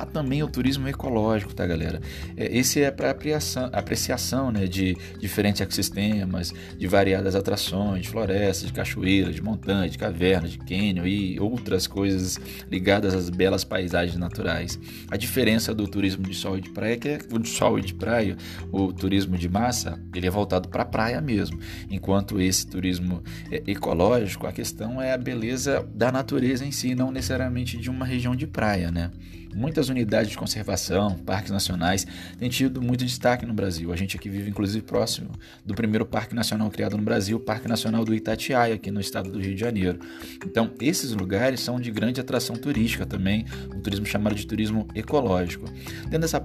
Há 0.00 0.06
também 0.06 0.42
o 0.42 0.48
turismo 0.48 0.88
ecológico, 0.88 1.54
tá, 1.54 1.66
galera? 1.66 2.00
É, 2.34 2.56
esse 2.56 2.80
é 2.80 2.90
para 2.90 3.10
apreciação, 3.10 3.68
apreciação 3.70 4.50
né, 4.50 4.66
de 4.66 4.96
diferentes 5.18 5.60
ecossistemas, 5.60 6.54
de 6.78 6.86
variadas 6.86 7.34
atrações, 7.34 8.04
de 8.04 8.08
florestas, 8.08 8.68
de 8.68 8.72
cachoeiras, 8.72 9.34
de 9.34 9.42
montanhas, 9.42 9.92
de 9.92 9.98
cavernas, 9.98 10.52
de 10.52 10.58
cânion 10.58 11.04
e 11.04 11.38
outras 11.38 11.86
coisas 11.86 12.40
ligadas 12.70 13.12
às 13.12 13.28
belas 13.28 13.62
paisagens 13.62 14.16
naturais. 14.16 14.78
A 15.10 15.18
diferença 15.18 15.74
do 15.74 15.86
turismo 15.86 16.22
de 16.22 16.34
sol 16.34 16.56
e 16.56 16.62
de 16.62 16.70
praia 16.70 16.94
é 16.94 16.96
que 16.96 17.18
o 17.30 17.38
de 17.38 17.50
sol 17.50 17.78
e 17.78 17.82
de 17.82 17.92
praia, 17.92 18.38
o 18.72 18.94
turismo 18.94 19.36
de 19.36 19.50
massa, 19.50 20.00
ele 20.14 20.26
é 20.26 20.30
voltado 20.30 20.70
para 20.70 20.82
a 20.82 20.86
praia 20.86 21.20
mesmo, 21.20 21.60
enquanto 21.90 22.40
esse 22.40 22.66
turismo 22.66 23.22
é, 23.50 23.62
ecológico, 23.66 24.46
a 24.46 24.52
questão 24.52 25.02
é 25.02 25.12
a 25.12 25.18
beleza 25.18 25.86
da 25.94 26.10
natureza 26.10 26.64
em 26.64 26.72
si, 26.72 26.94
não 26.94 27.12
necessariamente 27.12 27.76
de 27.76 27.90
uma 27.90 28.06
região 28.06 28.34
de 28.34 28.46
praia, 28.46 28.90
né? 28.90 29.10
Muitas 29.54 29.88
unidades 29.88 30.30
de 30.30 30.36
conservação, 30.36 31.16
parques 31.18 31.50
nacionais, 31.50 32.06
têm 32.38 32.48
tido 32.48 32.80
muito 32.80 33.04
destaque 33.04 33.44
no 33.44 33.52
Brasil. 33.52 33.92
A 33.92 33.96
gente 33.96 34.16
aqui 34.16 34.28
vive, 34.28 34.50
inclusive, 34.50 34.84
próximo 34.84 35.30
do 35.64 35.74
primeiro 35.74 36.06
parque 36.06 36.34
nacional 36.34 36.70
criado 36.70 36.96
no 36.96 37.02
Brasil, 37.02 37.36
o 37.36 37.40
Parque 37.40 37.68
Nacional 37.68 38.04
do 38.04 38.14
Itatiaia, 38.14 38.74
aqui 38.74 38.90
no 38.90 39.00
estado 39.00 39.30
do 39.30 39.38
Rio 39.38 39.54
de 39.54 39.60
Janeiro. 39.60 39.98
Então, 40.44 40.70
esses 40.80 41.12
lugares 41.12 41.60
são 41.60 41.80
de 41.80 41.90
grande 41.90 42.20
atração 42.20 42.56
turística 42.56 43.04
também, 43.04 43.44
um 43.74 43.80
turismo 43.80 44.06
chamado 44.06 44.34
de 44.34 44.46
turismo 44.46 44.86
ecológico. 44.94 45.66
Dentro 46.04 46.20
dessa, 46.20 46.40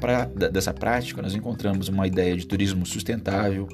dessa 0.51 0.73
prática, 0.73 1.21
nós 1.21 1.35
encontramos 1.35 1.87
uma 1.87 2.07
ideia 2.07 2.35
de 2.35 2.45
turismo 2.45 2.85
sustentável, 2.85 3.67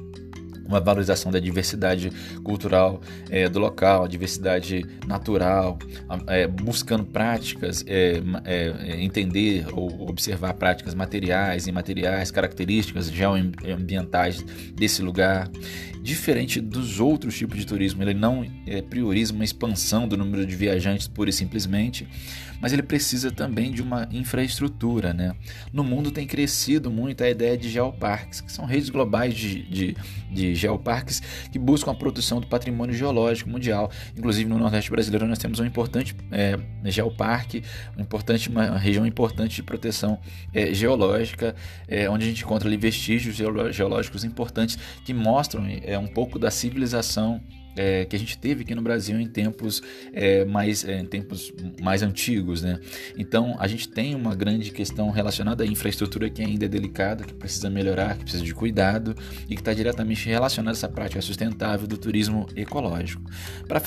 uma 0.66 0.80
valorização 0.80 1.32
da 1.32 1.40
diversidade 1.40 2.12
cultural 2.44 3.02
é, 3.30 3.48
do 3.48 3.60
local, 3.60 4.04
a 4.04 4.08
diversidade 4.08 4.86
natural, 5.08 5.78
é, 6.28 6.48
buscando 6.48 7.06
práticas, 7.06 7.84
é, 7.88 8.22
é, 8.46 8.74
é, 8.80 9.04
entender 9.04 9.66
ou 9.74 10.10
observar 10.10 10.54
práticas 10.54 10.94
materiais, 10.94 11.68
imateriais, 11.68 12.32
características 12.32 13.12
geoambientais 13.12 14.44
desse 14.76 15.02
lugar. 15.02 15.50
Diferente 16.02 16.60
dos 16.60 17.00
outros 17.00 17.38
tipos 17.38 17.60
de 17.60 17.66
turismo, 17.66 18.02
ele 18.02 18.16
não 18.16 18.44
é, 18.66 18.82
prioriza 18.82 19.34
uma 19.34 19.44
expansão 19.44 20.08
do 20.08 20.18
número 20.18 20.46
de 20.48 20.56
viajantes 20.56 21.08
pura 21.08 21.30
e 21.30 21.34
simplesmente, 21.34 22.08
mas 22.62 22.74
ele 22.74 22.84
precisa 22.84 23.32
também 23.32 23.72
de 23.72 23.82
uma 23.82 24.08
infraestrutura. 24.12 25.14
Né? 25.14 25.36
No 25.74 25.84
mundo 25.84 26.12
tem 26.12 26.28
crescido 26.28 26.90
muito 26.90 27.24
a 27.24 27.30
ideia 27.30 27.58
de 27.58 27.70
geoparques, 27.70 28.42
que 28.42 28.52
são 28.52 28.66
redes 28.66 28.90
globais 28.90 29.34
de, 29.36 29.64
de, 29.64 29.98
de 30.32 30.56
geoparques 30.62 31.22
que 31.52 31.60
buscam 31.60 31.92
a 31.92 31.96
proteção 31.96 32.40
do 32.40 32.48
patrimônio 32.48 32.96
geológico 32.96 33.50
mundial. 33.50 33.92
Inclusive 34.18 34.50
no 34.50 34.58
Nordeste 34.58 34.90
brasileiro 34.92 35.28
nós 35.28 35.40
temos 35.40 35.60
um 35.60 35.66
importante 35.66 36.16
é, 36.32 36.58
geoparque, 36.86 37.64
um 37.98 38.02
importante, 38.02 38.50
uma 38.50 38.78
região 38.78 39.06
importante 39.06 39.56
de 39.56 39.64
proteção 39.64 40.20
é, 40.54 40.74
geológica, 40.74 41.56
é, 41.88 42.10
onde 42.10 42.26
a 42.26 42.28
gente 42.28 42.44
encontra 42.44 42.68
ali 42.68 42.78
vestígios 42.78 43.36
geológicos 43.36 44.24
importantes 44.24 44.78
que 45.06 45.14
mostram 45.14 45.66
é, 45.84 45.98
um 45.98 46.08
pouco 46.08 46.38
da 46.40 46.52
civilização 46.52 47.42
é, 47.76 48.06
que 48.06 48.16
a 48.16 48.20
gente 48.20 48.38
teve 48.38 48.64
aqui 48.64 48.76
no 48.76 48.82
Brasil 48.82 49.20
em 49.20 49.28
tempos 49.28 49.82
é, 50.14 50.46
mais 50.46 50.84
é, 50.86 51.00
em 51.00 51.06
tempos 51.06 51.54
mais 51.82 52.02
antigos, 52.04 52.62
né? 52.62 52.80
Então 53.18 53.56
a 53.60 53.68
gente 53.68 53.88
tem 53.90 54.16
uma 54.16 54.36
grande 54.36 54.72
questão 54.72 55.10
relacionada 55.10 55.64
à 55.64 55.68
infraestrutura 55.68 56.30
que 56.30 56.42
ainda 56.42 56.66
é 56.66 56.70
delicada, 56.70 57.24
que 57.24 57.34
precisa 57.34 57.70
melhorar, 57.70 58.18
que 58.18 58.24
precisa 58.24 58.44
de 58.44 58.54
cuidado 58.54 59.16
e 59.50 59.56
que 59.56 59.62
está 59.62 59.74
diretamente 59.74 60.28
relacionada 60.28 60.76
a 60.76 60.78
essa 60.78 60.90
prática 60.90 61.22
sustentável 61.22 61.88
do 61.88 61.98
turismo 61.98 62.48
ecológico. 62.56 63.24
Para 63.68 63.80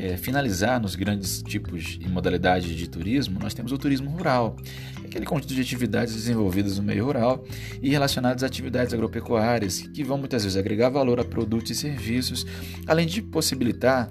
é, 0.00 0.12
é, 0.12 0.16
finalizar 0.16 0.80
nos 0.80 0.94
grandes 0.94 1.42
tipos 1.42 1.98
e 2.00 2.08
modalidades 2.08 2.74
de 2.74 2.88
turismo, 2.88 3.38
nós 3.38 3.52
temos 3.52 3.70
o 3.70 3.78
turismo 3.78 4.10
rural, 4.10 4.56
aquele 5.04 5.26
conjunto 5.26 5.54
de 5.54 5.60
atividades 5.60 6.14
desenvolvidas 6.14 6.78
no 6.78 6.82
meio 6.82 7.04
rural 7.04 7.44
e 7.82 7.90
relacionadas 7.90 8.42
a 8.42 8.46
atividades 8.46 8.94
agropecuárias, 8.94 9.82
que 9.82 10.02
vão 10.02 10.16
muitas 10.18 10.42
vezes 10.44 10.56
agregar 10.56 10.88
valor 10.88 11.20
a 11.20 11.24
produtos 11.24 11.70
e 11.70 11.74
serviços, 11.74 12.46
além 12.86 13.06
de 13.06 13.20
possibilitar 13.20 14.08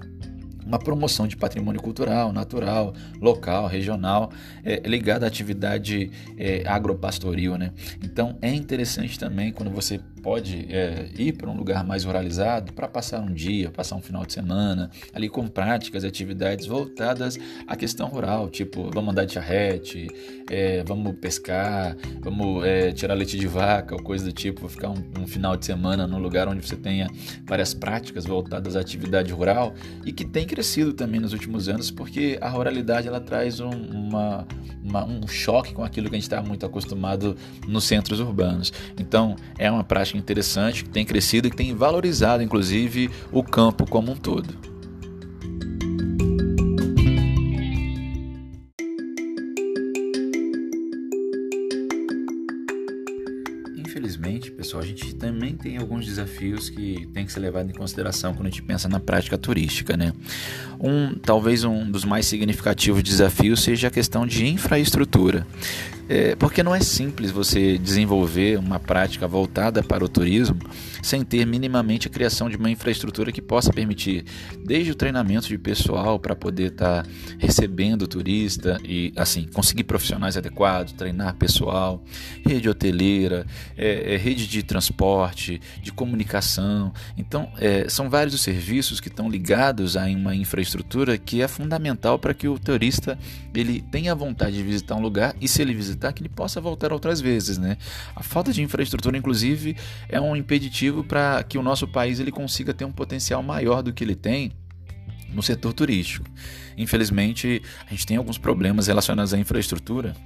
uma 0.64 0.78
promoção 0.78 1.26
de 1.26 1.36
patrimônio 1.36 1.82
cultural, 1.82 2.32
natural, 2.32 2.94
local, 3.20 3.66
regional, 3.66 4.30
é, 4.64 4.80
ligada 4.88 5.26
à 5.26 5.28
atividade 5.28 6.12
é, 6.38 6.62
agropastoril. 6.64 7.58
Né? 7.58 7.72
Então 8.04 8.38
é 8.40 8.54
interessante 8.54 9.18
também 9.18 9.52
quando 9.52 9.70
você 9.70 9.98
pode 10.22 10.66
é, 10.70 11.08
ir 11.16 11.32
para 11.32 11.50
um 11.50 11.56
lugar 11.56 11.84
mais 11.84 12.04
ruralizado 12.04 12.72
para 12.72 12.86
passar 12.88 13.20
um 13.20 13.32
dia, 13.32 13.70
passar 13.70 13.96
um 13.96 14.02
final 14.02 14.24
de 14.24 14.32
semana, 14.32 14.90
ali 15.12 15.28
com 15.28 15.46
práticas 15.48 16.04
e 16.04 16.06
atividades 16.06 16.66
voltadas 16.66 17.38
à 17.66 17.76
questão 17.76 18.08
rural, 18.08 18.48
tipo 18.48 18.90
vamos 18.92 19.12
andar 19.12 19.24
de 19.24 19.34
charrete, 19.34 20.08
é, 20.50 20.82
vamos 20.84 21.14
pescar, 21.20 21.96
vamos 22.20 22.64
é, 22.64 22.92
tirar 22.92 23.14
leite 23.14 23.38
de 23.38 23.46
vaca 23.46 23.94
ou 23.94 24.02
coisa 24.02 24.24
do 24.24 24.32
tipo, 24.32 24.68
ficar 24.68 24.90
um, 24.90 25.02
um, 25.20 25.26
final 25.26 25.56
de 25.56 25.64
semana 25.64 26.06
num 26.06 26.18
lugar 26.18 26.48
onde 26.48 26.66
você 26.66 26.76
tenha 26.76 27.08
várias 27.46 27.72
práticas 27.72 28.26
voltadas 28.26 28.76
à 28.76 28.80
atividade 28.80 29.32
rural 29.32 29.74
e 30.04 30.12
que 30.12 30.24
tem 30.24 30.46
crescido 30.46 30.92
também 30.92 31.20
nos 31.20 31.32
últimos 31.32 31.68
anos 31.68 31.90
porque 31.90 32.38
a 32.40 32.48
ruralidade 32.48 33.08
ela 33.08 33.20
traz 33.20 33.60
um, 33.60 33.70
uma, 33.70 34.46
uma, 34.82 35.04
um 35.04 35.26
choque 35.26 35.72
com 35.72 35.84
aquilo 35.84 36.08
que 36.08 36.16
a 36.16 36.18
gente 36.18 36.24
está 36.24 36.42
muito 36.42 36.66
acostumado 36.66 37.36
nos 37.66 37.84
centros 37.84 38.20
urbanos. 38.20 38.72
Então 38.98 39.36
é 39.58 39.70
uma 39.70 39.84
prática 39.84 40.09
interessante, 40.18 40.84
que 40.84 40.90
tem 40.90 41.04
crescido 41.04 41.48
e 41.48 41.50
que 41.50 41.56
tem 41.56 41.74
valorizado, 41.74 42.42
inclusive, 42.42 43.10
o 43.32 43.42
campo 43.42 43.84
como 43.86 44.12
um 44.12 44.16
todo. 44.16 44.54
Infelizmente, 53.76 54.50
pessoal, 54.50 54.82
a 54.82 54.86
gente 54.86 55.14
também 55.14 55.54
tem 55.56 55.76
alguns 55.76 56.06
desafios 56.06 56.70
que 56.70 57.06
tem 57.12 57.24
que 57.24 57.32
ser 57.32 57.40
levado 57.40 57.70
em 57.70 57.74
consideração 57.74 58.34
quando 58.34 58.46
a 58.46 58.50
gente 58.50 58.62
pensa 58.62 58.88
na 58.88 59.00
prática 59.00 59.36
turística, 59.36 59.96
né? 59.96 60.12
Um, 60.78 61.14
talvez 61.14 61.64
um 61.64 61.90
dos 61.90 62.04
mais 62.04 62.26
significativos 62.26 63.02
desafios 63.02 63.62
seja 63.62 63.88
a 63.88 63.90
questão 63.90 64.26
de 64.26 64.46
infraestrutura. 64.46 65.46
É, 66.12 66.34
porque 66.34 66.60
não 66.60 66.74
é 66.74 66.80
simples 66.80 67.30
você 67.30 67.78
desenvolver 67.78 68.58
uma 68.58 68.80
prática 68.80 69.28
voltada 69.28 69.80
para 69.80 70.04
o 70.04 70.08
turismo 70.08 70.58
sem 71.00 71.22
ter 71.22 71.46
minimamente 71.46 72.08
a 72.08 72.10
criação 72.10 72.50
de 72.50 72.56
uma 72.56 72.68
infraestrutura 72.68 73.30
que 73.30 73.40
possa 73.40 73.72
permitir 73.72 74.24
desde 74.64 74.90
o 74.90 74.96
treinamento 74.96 75.46
de 75.46 75.56
pessoal 75.56 76.18
para 76.18 76.34
poder 76.34 76.72
estar 76.72 77.04
tá 77.04 77.08
recebendo 77.38 78.08
turista 78.08 78.76
e 78.84 79.12
assim 79.14 79.46
conseguir 79.54 79.84
profissionais 79.84 80.36
adequados, 80.36 80.92
treinar 80.94 81.36
pessoal, 81.36 82.02
rede 82.44 82.68
hoteleira, 82.68 83.46
é, 83.76 84.14
é, 84.14 84.16
rede 84.16 84.48
de 84.48 84.64
transporte, 84.64 85.60
de 85.80 85.92
comunicação. 85.92 86.92
Então 87.16 87.52
é, 87.56 87.88
são 87.88 88.10
vários 88.10 88.34
os 88.34 88.42
serviços 88.42 88.98
que 88.98 89.06
estão 89.06 89.30
ligados 89.30 89.96
a 89.96 90.06
uma 90.06 90.34
infraestrutura 90.34 91.16
que 91.16 91.40
é 91.40 91.46
fundamental 91.46 92.18
para 92.18 92.34
que 92.34 92.48
o 92.48 92.58
turista 92.58 93.16
ele 93.54 93.80
tenha 93.92 94.12
vontade 94.12 94.56
de 94.56 94.62
visitar 94.64 94.96
um 94.96 95.00
lugar 95.00 95.36
e 95.40 95.46
se 95.46 95.62
ele 95.62 95.72
visitar 95.72 95.99
evitar 96.00 96.12
que 96.12 96.22
ele 96.22 96.28
possa 96.28 96.60
voltar 96.60 96.92
outras 96.92 97.20
vezes, 97.20 97.58
né? 97.58 97.76
A 98.16 98.22
falta 98.22 98.52
de 98.52 98.62
infraestrutura, 98.62 99.16
inclusive, 99.16 99.76
é 100.08 100.20
um 100.20 100.34
impeditivo 100.34 101.04
para 101.04 101.42
que 101.42 101.58
o 101.58 101.62
nosso 101.62 101.86
país 101.86 102.18
ele 102.18 102.32
consiga 102.32 102.72
ter 102.72 102.84
um 102.84 102.92
potencial 102.92 103.42
maior 103.42 103.82
do 103.82 103.92
que 103.92 104.02
ele 104.02 104.14
tem 104.14 104.52
no 105.32 105.42
setor 105.42 105.72
turístico. 105.72 106.26
Infelizmente, 106.76 107.62
a 107.86 107.90
gente 107.90 108.06
tem 108.06 108.16
alguns 108.16 108.38
problemas 108.38 108.86
relacionados 108.86 109.34
à 109.34 109.38
infraestrutura 109.38 110.16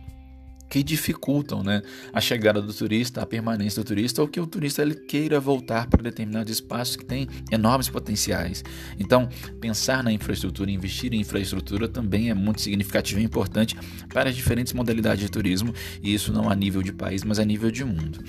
que 0.69 0.83
dificultam 0.83 1.63
né, 1.63 1.83
a 2.13 2.21
chegada 2.21 2.61
do 2.61 2.73
turista, 2.73 3.23
a 3.23 3.27
permanência 3.27 3.83
do 3.83 3.87
turista, 3.87 4.23
ou 4.23 4.29
que 4.29 4.41
o 4.41 4.47
turista 4.47 4.83
ele 4.83 4.95
queira 4.95 5.39
voltar 5.39 5.87
para 5.87 6.03
determinados 6.03 6.53
espaços 6.53 6.97
que 6.97 7.05
têm 7.05 7.29
enormes 7.51 7.89
potenciais. 7.89 8.65
Então, 8.99 9.29
pensar 9.61 10.03
na 10.03 10.13
infraestrutura, 10.13 10.71
investir 10.71 11.13
em 11.15 11.21
infraestrutura 11.21 11.89
também 11.89 12.31
é 12.31 12.35
muito 12.35 12.61
significativo 12.61 13.21
e 13.21 13.25
importante 13.25 13.77
para 14.13 14.31
as 14.31 14.37
diferentes 14.37 14.73
modalidades 14.73 15.21
de 15.21 15.31
turismo, 15.31 15.73
e 16.03 16.13
isso 16.13 16.33
não 16.33 16.49
a 16.49 16.55
nível 16.55 16.83
de 16.83 16.93
país, 16.93 17.23
mas 17.25 17.39
a 17.39 17.45
nível 17.45 17.71
de 17.71 17.85
mundo. 17.85 18.21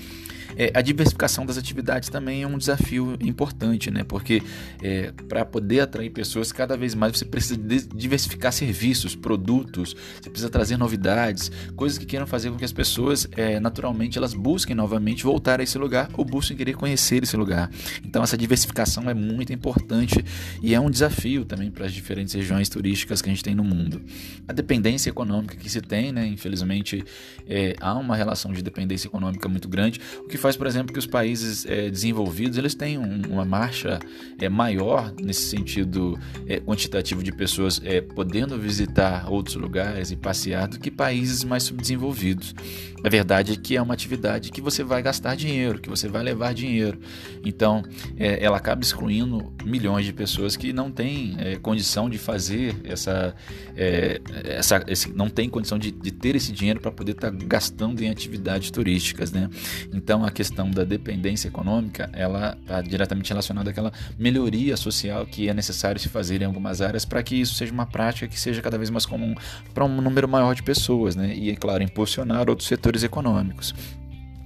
É, 0.56 0.70
a 0.74 0.80
diversificação 0.80 1.44
das 1.44 1.58
atividades 1.58 2.08
também 2.08 2.42
é 2.42 2.46
um 2.46 2.58
desafio 2.58 3.16
importante, 3.20 3.90
né? 3.90 4.04
Porque 4.04 4.42
é, 4.82 5.12
para 5.28 5.44
poder 5.44 5.80
atrair 5.80 6.10
pessoas, 6.10 6.50
cada 6.52 6.76
vez 6.76 6.94
mais 6.94 7.18
você 7.18 7.24
precisa 7.24 7.58
diversificar 7.94 8.52
serviços, 8.52 9.14
produtos, 9.14 9.94
você 10.20 10.30
precisa 10.30 10.50
trazer 10.50 10.76
novidades, 10.76 11.50
coisas 11.74 11.98
que 11.98 12.06
queiram 12.06 12.26
fazer 12.26 12.50
com 12.50 12.56
que 12.56 12.64
as 12.64 12.72
pessoas, 12.72 13.28
é, 13.36 13.60
naturalmente, 13.60 14.16
elas 14.18 14.34
busquem 14.34 14.74
novamente 14.74 15.22
voltar 15.22 15.60
a 15.60 15.62
esse 15.62 15.76
lugar 15.78 16.08
ou 16.14 16.24
busquem 16.24 16.56
querer 16.56 16.74
conhecer 16.74 17.22
esse 17.22 17.36
lugar. 17.36 17.70
Então, 18.04 18.22
essa 18.22 18.36
diversificação 18.36 19.08
é 19.10 19.14
muito 19.14 19.52
importante 19.52 20.24
e 20.62 20.74
é 20.74 20.80
um 20.80 20.90
desafio 20.90 21.44
também 21.44 21.70
para 21.70 21.86
as 21.86 21.92
diferentes 21.92 22.34
regiões 22.34 22.68
turísticas 22.68 23.20
que 23.20 23.28
a 23.28 23.32
gente 23.32 23.44
tem 23.44 23.54
no 23.54 23.64
mundo. 23.64 24.00
A 24.48 24.52
dependência 24.52 25.10
econômica 25.10 25.56
que 25.56 25.68
se 25.68 25.80
tem, 25.80 26.12
né? 26.12 26.26
Infelizmente, 26.26 27.04
é, 27.46 27.76
há 27.80 27.94
uma 27.94 28.16
relação 28.16 28.52
de 28.52 28.62
dependência 28.62 29.06
econômica 29.08 29.48
muito 29.48 29.68
grande, 29.68 30.00
o 30.20 30.28
que 30.28 30.38
faz, 30.46 30.56
por 30.56 30.66
exemplo, 30.68 30.92
que 30.92 30.98
os 30.98 31.06
países 31.06 31.66
é, 31.66 31.90
desenvolvidos 31.90 32.56
eles 32.56 32.74
têm 32.74 32.98
um, 32.98 33.22
uma 33.30 33.44
marcha 33.44 33.98
é, 34.38 34.48
maior 34.48 35.12
nesse 35.20 35.48
sentido 35.48 36.16
é, 36.46 36.60
quantitativo 36.60 37.22
de 37.22 37.32
pessoas 37.32 37.80
podendo 38.14 38.58
visitar 38.58 39.30
outros 39.30 39.56
lugares 39.56 40.10
e 40.10 40.16
passear 40.16 40.68
do 40.68 40.78
que 40.78 40.90
países 40.90 41.42
mais 41.44 41.64
subdesenvolvidos. 41.64 42.54
A 43.02 43.08
verdade 43.08 43.52
é 43.52 43.56
que 43.56 43.76
é 43.76 43.82
uma 43.82 43.94
atividade 43.94 44.50
que 44.50 44.60
você 44.60 44.82
vai 44.82 45.02
gastar 45.02 45.36
dinheiro, 45.36 45.78
que 45.78 45.88
você 45.88 46.08
vai 46.08 46.22
levar 46.22 46.54
dinheiro. 46.54 46.98
Então, 47.44 47.84
ela 48.16 48.56
acaba 48.56 48.82
excluindo 48.82 49.52
milhões 49.64 50.04
de 50.04 50.12
pessoas 50.12 50.56
que 50.56 50.72
não 50.72 50.90
têm 50.90 51.36
condição 51.62 52.10
de 52.10 52.18
fazer 52.18 52.74
essa, 52.84 53.34
essa 53.76 54.84
esse, 54.88 55.12
não 55.12 55.28
tem 55.28 55.48
condição 55.48 55.78
de, 55.78 55.90
de 55.90 56.10
ter 56.10 56.34
esse 56.34 56.50
dinheiro 56.52 56.80
para 56.80 56.90
poder 56.90 57.12
estar 57.12 57.30
tá 57.30 57.36
gastando 57.46 58.02
em 58.02 58.10
atividades 58.10 58.70
turísticas, 58.70 59.30
né? 59.30 59.48
Então, 59.92 60.24
questão 60.36 60.70
da 60.70 60.84
dependência 60.84 61.48
econômica, 61.48 62.10
ela 62.12 62.58
está 62.60 62.82
diretamente 62.82 63.30
relacionada 63.30 63.70
àquela 63.70 63.90
melhoria 64.18 64.76
social 64.76 65.24
que 65.24 65.48
é 65.48 65.54
necessário 65.54 65.98
se 65.98 66.10
fazer 66.10 66.42
em 66.42 66.44
algumas 66.44 66.82
áreas 66.82 67.06
para 67.06 67.22
que 67.22 67.40
isso 67.40 67.54
seja 67.54 67.72
uma 67.72 67.86
prática 67.86 68.28
que 68.28 68.38
seja 68.38 68.60
cada 68.60 68.76
vez 68.76 68.90
mais 68.90 69.06
comum 69.06 69.34
para 69.72 69.86
um 69.86 70.00
número 70.02 70.28
maior 70.28 70.54
de 70.54 70.62
pessoas, 70.62 71.16
né? 71.16 71.34
E, 71.34 71.50
é 71.50 71.56
claro, 71.56 71.82
impulsionar 71.82 72.50
outros 72.50 72.68
setores 72.68 73.02
econômicos 73.02 73.74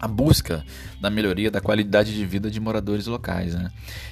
a 0.01 0.09
busca 0.09 0.65
da 1.01 1.11
melhoria 1.11 1.51
da 1.51 1.61
qualidade 1.61 2.15
de 2.15 2.25
vida 2.25 2.51
de 2.51 2.59
moradores 2.59 3.07
locais. 3.07 3.55
Né? 3.55 3.71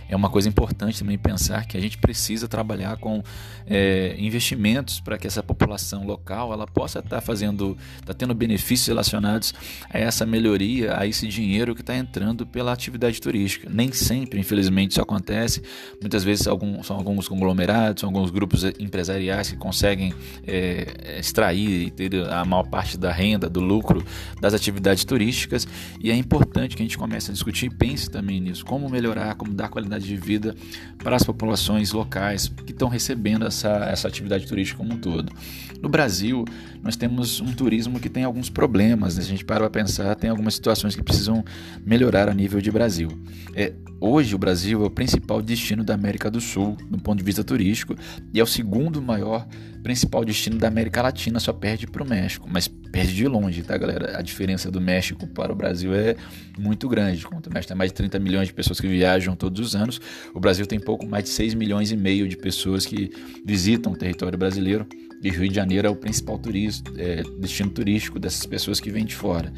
É 0.08 0.14
uma 0.14 0.28
coisa 0.28 0.48
importante 0.48 0.98
também 0.98 1.16
pensar 1.16 1.66
que 1.66 1.76
a 1.76 1.80
gente 1.80 1.98
precisa 1.98 2.46
trabalhar 2.46 2.96
com 2.98 3.22
é, 3.66 4.14
investimentos 4.18 5.00
para 5.00 5.16
que 5.16 5.26
essa 5.26 5.42
população 5.42 6.06
local 6.06 6.52
ela 6.52 6.66
possa 6.66 6.98
estar 6.98 7.16
tá 7.16 7.20
fazendo, 7.20 7.76
tá 8.04 8.12
tendo 8.12 8.34
benefícios 8.34 8.88
relacionados 8.88 9.54
a 9.90 9.98
essa 9.98 10.26
melhoria, 10.26 10.98
a 10.98 11.06
esse 11.06 11.26
dinheiro 11.26 11.74
que 11.74 11.80
está 11.80 11.96
entrando 11.96 12.46
pela 12.46 12.72
atividade 12.72 13.20
turística. 13.20 13.68
Nem 13.70 13.92
sempre, 13.92 14.40
infelizmente, 14.40 14.92
isso 14.92 15.00
acontece. 15.00 15.62
Muitas 16.00 16.24
vezes 16.24 16.46
algum, 16.46 16.82
são 16.82 16.96
alguns 16.96 17.28
conglomerados, 17.28 18.00
são 18.00 18.08
alguns 18.08 18.30
grupos 18.30 18.64
empresariais 18.64 19.50
que 19.50 19.56
conseguem 19.56 20.14
é, 20.46 21.18
extrair 21.18 21.86
e 21.86 21.90
ter 21.90 22.14
a 22.30 22.44
maior 22.44 22.64
parte 22.64 22.96
da 22.96 23.12
renda, 23.12 23.48
do 23.48 23.60
lucro 23.60 24.04
das 24.40 24.54
atividades 24.54 25.04
turísticas 25.04 25.66
e 26.00 26.10
é 26.10 26.16
importante 26.16 26.76
que 26.76 26.82
a 26.82 26.84
gente 26.84 26.98
comece 26.98 27.30
a 27.30 27.34
discutir 27.34 27.66
e 27.66 27.70
pense 27.70 28.10
também 28.10 28.40
nisso, 28.40 28.64
como 28.64 28.88
melhorar, 28.88 29.34
como 29.36 29.52
dar 29.52 29.68
qualidade 29.68 30.06
de 30.06 30.16
vida 30.16 30.56
para 30.98 31.16
as 31.16 31.22
populações 31.22 31.92
locais 31.92 32.48
que 32.48 32.72
estão 32.72 32.88
recebendo 32.88 33.46
essa, 33.46 33.68
essa 33.84 34.08
atividade 34.08 34.46
turística 34.46 34.78
como 34.78 34.94
um 34.94 34.98
todo. 34.98 35.32
No 35.80 35.88
Brasil, 35.88 36.44
nós 36.82 36.96
temos 36.96 37.40
um 37.40 37.52
turismo 37.52 38.00
que 38.00 38.08
tem 38.08 38.24
alguns 38.24 38.50
problemas, 38.50 39.16
né? 39.16 39.22
a 39.22 39.24
gente 39.24 39.44
para 39.44 39.68
para 39.68 39.70
pensar, 39.70 40.14
tem 40.16 40.30
algumas 40.30 40.54
situações 40.54 40.96
que 40.96 41.02
precisam 41.02 41.44
melhorar 41.84 42.28
a 42.28 42.34
nível 42.34 42.60
de 42.60 42.70
Brasil. 42.70 43.08
É, 43.54 43.72
hoje, 44.00 44.34
o 44.34 44.38
Brasil 44.38 44.82
é 44.82 44.86
o 44.86 44.90
principal 44.90 45.42
destino 45.42 45.84
da 45.84 45.94
América 45.94 46.30
do 46.30 46.40
Sul, 46.40 46.76
do 46.90 46.98
ponto 46.98 47.18
de 47.18 47.24
vista 47.24 47.44
turístico, 47.44 47.94
e 48.32 48.40
é 48.40 48.42
o 48.42 48.46
segundo 48.46 49.00
maior 49.02 49.46
principal 49.88 50.22
destino 50.22 50.58
da 50.58 50.68
América 50.68 51.00
Latina, 51.00 51.40
só 51.40 51.50
perde 51.50 51.86
para 51.86 52.02
o 52.02 52.06
México, 52.06 52.46
mas 52.46 52.68
perde 52.68 53.14
de 53.14 53.26
longe, 53.26 53.62
tá, 53.62 53.74
galera? 53.78 54.18
A 54.18 54.20
diferença 54.20 54.70
do 54.70 54.82
México 54.82 55.26
para 55.26 55.50
o 55.50 55.56
Brasil 55.56 55.94
é 55.94 56.14
muito 56.58 56.86
grande. 56.90 57.26
O 57.26 57.50
México 57.50 57.68
tem 57.68 57.74
mais 57.74 57.90
de 57.90 57.94
30 57.94 58.18
milhões 58.18 58.48
de 58.48 58.52
pessoas 58.52 58.78
que 58.78 58.86
viajam 58.86 59.34
todos 59.34 59.66
os 59.66 59.74
anos, 59.74 59.98
o 60.34 60.38
Brasil 60.38 60.66
tem 60.66 60.78
pouco 60.78 61.06
mais 61.06 61.24
de 61.24 61.30
6 61.30 61.54
milhões 61.54 61.90
e 61.90 61.96
meio 61.96 62.28
de 62.28 62.36
pessoas 62.36 62.84
que 62.84 63.10
visitam 63.46 63.94
o 63.94 63.96
território 63.96 64.38
brasileiro. 64.38 64.86
E 65.22 65.30
Rio 65.30 65.48
de 65.48 65.54
Janeiro 65.54 65.88
é 65.88 65.90
o 65.90 65.96
principal 65.96 66.38
turista, 66.38 66.92
é, 66.98 67.22
destino 67.40 67.70
turístico 67.70 68.18
dessas 68.18 68.44
pessoas 68.44 68.80
que 68.80 68.90
vêm 68.90 69.06
de 69.06 69.14
fora. 69.14 69.50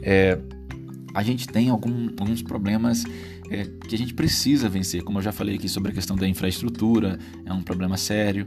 É, 0.00 0.38
a 1.12 1.22
gente 1.22 1.46
tem 1.46 1.68
algum, 1.68 2.08
alguns 2.18 2.42
problemas 2.42 3.04
é, 3.50 3.64
que 3.88 3.94
a 3.94 3.98
gente 3.98 4.14
precisa 4.14 4.68
vencer, 4.68 5.02
como 5.02 5.18
eu 5.18 5.22
já 5.22 5.32
falei 5.32 5.56
aqui 5.56 5.68
sobre 5.68 5.92
a 5.92 5.94
questão 5.94 6.16
da 6.16 6.26
infraestrutura, 6.26 7.18
é 7.44 7.52
um 7.52 7.62
problema 7.62 7.96
sério. 7.96 8.46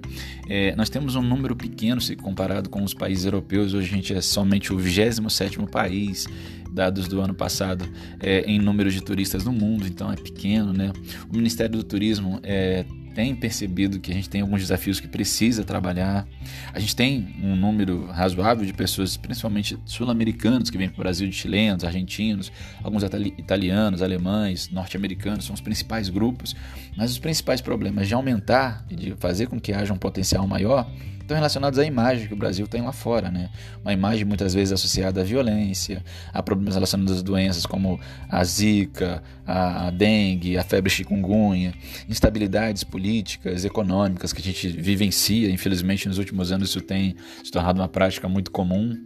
É, 0.50 0.76
nós 0.76 0.90
temos 0.90 1.16
um 1.16 1.22
número 1.22 1.56
pequeno 1.56 2.02
se 2.02 2.16
comparado 2.16 2.70
com 2.70 2.84
os 2.84 2.94
países 2.94 3.26
europeus, 3.26 3.74
hoje 3.74 3.88
a 3.88 3.96
gente 3.96 4.14
é 4.14 4.22
somente 4.22 4.74
o 4.74 4.78
27 4.78 5.60
país, 5.72 6.28
dados 6.72 7.08
do 7.08 7.22
ano 7.22 7.34
passado, 7.34 7.86
é, 8.20 8.42
em 8.42 8.60
número 8.60 8.92
de 8.92 9.02
turistas 9.02 9.44
no 9.44 9.52
mundo, 9.52 9.88
então 9.88 10.12
é 10.12 10.16
pequeno, 10.16 10.74
né? 10.74 10.92
O 11.32 11.36
Ministério 11.36 11.78
do 11.78 11.84
Turismo 11.84 12.40
é, 12.44 12.86
tem 13.16 13.36
percebido 13.36 14.00
que 14.00 14.12
a 14.12 14.14
gente 14.14 14.30
tem 14.30 14.42
alguns 14.42 14.62
desafios 14.62 15.00
que 15.00 15.08
precisa 15.08 15.64
trabalhar. 15.64 16.28
A 16.78 16.80
gente 16.80 16.96
tem 16.96 17.34
um 17.42 17.56
número 17.56 18.06
razoável 18.06 18.64
de 18.64 18.72
pessoas, 18.72 19.18
principalmente 19.18 19.80
sul-americanos, 19.84 20.70
que 20.70 20.78
vêm 20.78 20.88
para 20.88 21.00
o 21.00 21.04
Brasil, 21.04 21.28
de 21.28 21.34
chilenos, 21.34 21.84
argentinos, 21.84 22.52
alguns 22.84 23.02
italianos, 23.36 24.04
alemães, 24.04 24.70
norte-americanos, 24.70 25.46
são 25.46 25.56
os 25.56 25.60
principais 25.60 26.08
grupos. 26.08 26.56
Mas 26.96 27.10
os 27.10 27.18
principais 27.18 27.62
problemas 27.62 28.08
de 28.08 28.14
aumentar 28.14 28.86
e 28.92 28.96
de 28.96 29.16
fazer 29.16 29.48
com 29.48 29.60
que 29.60 29.74
haja 29.74 29.92
um 29.92 29.98
potencial 29.98 30.46
maior 30.46 30.88
estão 31.28 31.36
relacionados 31.36 31.78
à 31.78 31.86
imagem 31.86 32.26
que 32.26 32.34
o 32.34 32.38
Brasil 32.38 32.66
tem 32.68 32.82
lá 32.82 32.94
fora, 32.94 33.30
né? 33.30 33.50
Uma 33.84 33.92
imagem 33.92 34.24
muitas 34.24 34.54
vezes 34.54 34.72
associada 34.72 35.20
à 35.20 35.24
violência, 35.26 36.04
a 36.34 36.42
problemas 36.42 36.76
relacionados 36.76 37.18
às 37.18 37.22
doenças 37.22 37.66
como 37.66 38.00
a 38.30 38.44
zika, 38.46 39.22
a, 39.46 39.92
dengue, 39.92 40.58
a 40.58 40.64
febre 40.64 40.90
chikungunya, 40.90 41.74
instabilidades 42.08 42.86
políticas, 42.86 43.66
econômicas 43.66 44.32
que 44.32 44.42
a 44.42 44.44
gente 44.44 44.70
vivencia, 44.70 45.50
infelizmente 45.50 46.08
nos 46.08 46.18
últimos 46.18 46.52
anos 46.52 46.70
isso 46.70 46.80
tem 46.80 47.18
se 47.44 47.52
tornado 47.52 47.82
uma 47.82 47.90
prática 47.90 48.30
muito 48.30 48.50
comum. 48.50 48.98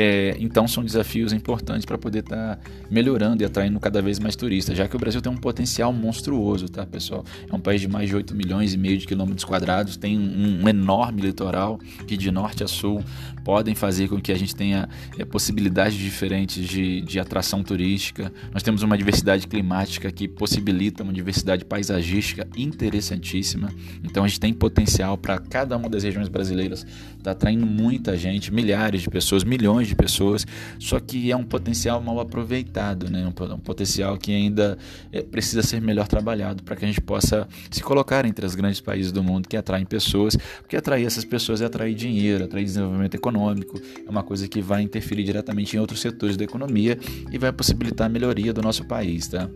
É, 0.00 0.36
então 0.38 0.68
são 0.68 0.84
desafios 0.84 1.32
importantes 1.32 1.84
para 1.84 1.98
poder 1.98 2.20
estar 2.20 2.54
tá 2.54 2.58
melhorando 2.88 3.42
e 3.42 3.44
atraindo 3.44 3.80
cada 3.80 4.00
vez 4.00 4.20
mais 4.20 4.36
turistas, 4.36 4.78
já 4.78 4.86
que 4.86 4.94
o 4.94 4.98
Brasil 4.98 5.20
tem 5.20 5.32
um 5.32 5.36
potencial 5.36 5.92
monstruoso, 5.92 6.68
tá, 6.68 6.86
pessoal? 6.86 7.24
É 7.50 7.52
um 7.52 7.58
país 7.58 7.80
de 7.80 7.88
mais 7.88 8.08
de 8.08 8.14
8 8.14 8.32
milhões 8.32 8.74
e 8.74 8.78
meio 8.78 8.96
de 8.96 9.08
quilômetros 9.08 9.44
quadrados, 9.44 9.96
tem 9.96 10.16
um, 10.16 10.62
um 10.62 10.68
enorme 10.68 11.22
litoral 11.22 11.80
que 12.06 12.16
de 12.16 12.30
norte 12.30 12.62
a 12.62 12.68
sul 12.68 13.02
podem 13.44 13.74
fazer 13.74 14.08
com 14.08 14.20
que 14.20 14.30
a 14.30 14.38
gente 14.38 14.54
tenha 14.54 14.88
é, 15.18 15.24
possibilidades 15.24 15.98
diferentes 15.98 16.68
de, 16.68 17.00
de 17.00 17.18
atração 17.18 17.64
turística. 17.64 18.32
Nós 18.52 18.62
temos 18.62 18.84
uma 18.84 18.96
diversidade 18.96 19.48
climática 19.48 20.12
que 20.12 20.28
possibilita 20.28 21.02
uma 21.02 21.12
diversidade 21.12 21.64
paisagística 21.64 22.46
interessantíssima. 22.56 23.68
Então 24.04 24.22
a 24.22 24.28
gente 24.28 24.38
tem 24.38 24.52
potencial 24.52 25.18
para 25.18 25.38
cada 25.38 25.76
uma 25.76 25.88
das 25.88 26.04
regiões 26.04 26.28
brasileiras 26.28 26.80
estar 26.82 27.24
tá 27.24 27.30
atraindo 27.32 27.66
muita 27.66 28.16
gente, 28.16 28.52
milhares 28.54 29.02
de 29.02 29.10
pessoas, 29.10 29.42
milhões 29.42 29.87
de 29.88 29.96
pessoas. 29.96 30.46
Só 30.78 31.00
que 31.00 31.30
é 31.30 31.36
um 31.36 31.44
potencial 31.44 32.00
mal 32.00 32.20
aproveitado, 32.20 33.10
né? 33.10 33.24
um, 33.26 33.54
um 33.54 33.58
potencial 33.58 34.16
que 34.16 34.32
ainda 34.32 34.78
é, 35.12 35.22
precisa 35.22 35.62
ser 35.62 35.80
melhor 35.80 36.06
trabalhado 36.06 36.62
para 36.62 36.76
que 36.76 36.84
a 36.84 36.88
gente 36.88 37.00
possa 37.00 37.48
se 37.70 37.82
colocar 37.82 38.24
entre 38.24 38.44
os 38.44 38.54
grandes 38.54 38.80
países 38.80 39.12
do 39.12 39.22
mundo 39.22 39.48
que 39.48 39.56
atraem 39.56 39.84
pessoas, 39.84 40.36
porque 40.60 40.76
atrair 40.76 41.06
essas 41.06 41.24
pessoas 41.24 41.60
é 41.60 41.64
atrair 41.64 41.94
dinheiro, 41.94 42.44
atrair 42.44 42.64
desenvolvimento 42.64 43.14
econômico, 43.14 43.80
é 44.06 44.10
uma 44.10 44.22
coisa 44.22 44.46
que 44.48 44.60
vai 44.60 44.82
interferir 44.82 45.24
diretamente 45.24 45.76
em 45.76 45.80
outros 45.80 46.00
setores 46.00 46.36
da 46.36 46.44
economia 46.44 46.98
e 47.30 47.38
vai 47.38 47.52
possibilitar 47.52 48.06
a 48.06 48.10
melhoria 48.10 48.52
do 48.52 48.62
nosso 48.62 48.84
país. 48.84 49.28
Tá? 49.28 49.48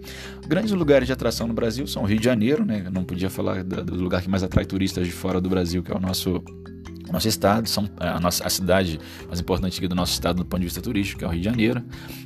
Grandes 0.46 0.72
lugares 0.72 1.06
de 1.06 1.12
atração 1.12 1.46
no 1.46 1.54
Brasil 1.54 1.86
são 1.86 2.02
o 2.02 2.06
Rio 2.06 2.18
de 2.18 2.24
Janeiro, 2.24 2.64
né? 2.64 2.86
não 2.92 3.04
podia 3.04 3.30
falar 3.30 3.62
do 3.62 3.94
lugar 3.94 4.22
que 4.22 4.28
mais 4.28 4.42
atrai 4.42 4.64
turistas 4.64 5.06
de 5.06 5.12
fora 5.12 5.40
do 5.40 5.48
Brasil, 5.48 5.82
que 5.82 5.92
é 5.92 5.96
o 5.96 6.00
nosso 6.00 6.42
nosso 7.12 7.29
estado, 7.29 7.68
São, 7.68 7.88
a, 7.98 8.18
nossa, 8.18 8.44
a 8.44 8.51
cidade 8.51 8.98
mais 9.27 9.40
importante 9.40 9.79
aqui 9.79 9.87
do 9.87 9.94
nosso 9.94 10.12
estado 10.12 10.38
do 10.38 10.44
ponto 10.44 10.61
de 10.61 10.66
vista 10.66 10.81
turístico, 10.81 11.18
que 11.18 11.25
é 11.25 11.29
o 11.29 11.31
Rio 11.31 11.40
de 11.40 11.44
Janeiro. 11.44 11.83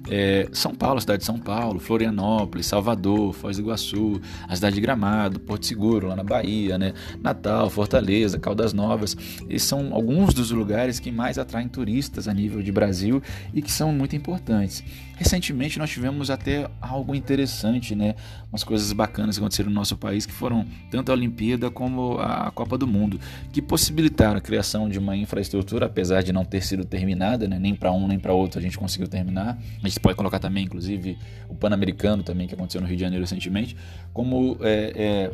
É, 0.09 0.49
São 0.53 0.75
Paulo, 0.75 0.99
a 0.99 1.01
cidade 1.01 1.21
de 1.21 1.27
São 1.27 1.39
Paulo, 1.39 1.81
Florianópolis, 1.81 2.67
Salvador, 2.67 3.33
Foz 3.33 3.57
do 3.57 3.63
Iguaçu, 3.63 4.21
a 4.49 4.55
cidade 4.55 4.77
de 4.77 4.81
Gramado, 4.81 5.41
Porto 5.41 5.67
Seguro, 5.67 6.09
lá 6.09 6.17
na 6.17 6.23
Bahia, 6.23 6.79
né? 6.79 6.95
Natal, 7.21 7.69
Fortaleza, 7.69 8.39
Caldas 8.39 8.73
Novas. 8.73 9.17
Esses 9.49 9.69
são 9.69 9.93
alguns 9.93 10.33
dos 10.33 10.51
lugares 10.51 11.01
que 11.01 11.11
mais 11.11 11.39
atraem 11.39 11.69
turistas 11.69 12.29
a 12.29 12.35
nível 12.35 12.63
de 12.63 12.71
Brasil 12.71 13.23
e 13.53 13.61
que 13.61 13.73
são 13.73 13.93
muito 13.93 14.15
importantes. 14.15 14.85
Recentemente 15.17 15.79
nós 15.79 15.89
tivemos 15.89 16.31
até 16.31 16.69
algo 16.79 17.15
interessante, 17.15 17.95
né? 17.95 18.15
Umas 18.53 18.63
coisas 18.63 18.93
bacanas 18.93 19.37
que 19.37 19.41
aconteceram 19.41 19.71
no 19.71 19.75
nosso 19.75 19.97
país, 19.97 20.27
que 20.27 20.33
foram 20.33 20.67
tanto 20.91 21.11
a 21.11 21.15
Olimpíada 21.15 21.71
como 21.71 22.19
a 22.19 22.51
Copa 22.51 22.77
do 22.77 22.87
Mundo, 22.87 23.19
que 23.51 23.63
possibilitaram 23.63 24.37
a 24.37 24.41
criação 24.43 24.91
de 24.91 24.99
uma 24.99 25.17
infraestrutura, 25.17 25.87
apesar 25.87 26.23
de 26.23 26.35
não 26.35 26.45
ter 26.45 26.63
sido 26.63 26.85
terminada, 26.85 27.49
né? 27.49 27.59
nem 27.59 27.75
para 27.75 27.91
um 27.93 28.07
nem 28.07 28.19
para 28.19 28.35
outro 28.35 28.59
a 28.61 28.63
gente 28.63 28.77
conseguiu 28.77 29.09
terminar. 29.09 29.59
A 29.83 29.89
gente 29.89 29.99
pode 30.01 30.17
colocar 30.17 30.39
também, 30.39 30.65
inclusive, 30.65 31.17
o 31.49 31.55
Pan-Americano 31.55 32.23
também, 32.23 32.47
que 32.47 32.55
aconteceu 32.55 32.83
no 32.83 32.87
Rio 32.87 32.97
de 32.97 33.03
Janeiro 33.03 33.25
recentemente, 33.25 33.75
como 34.13 34.59
é, 34.61 34.93
é, 34.95 35.31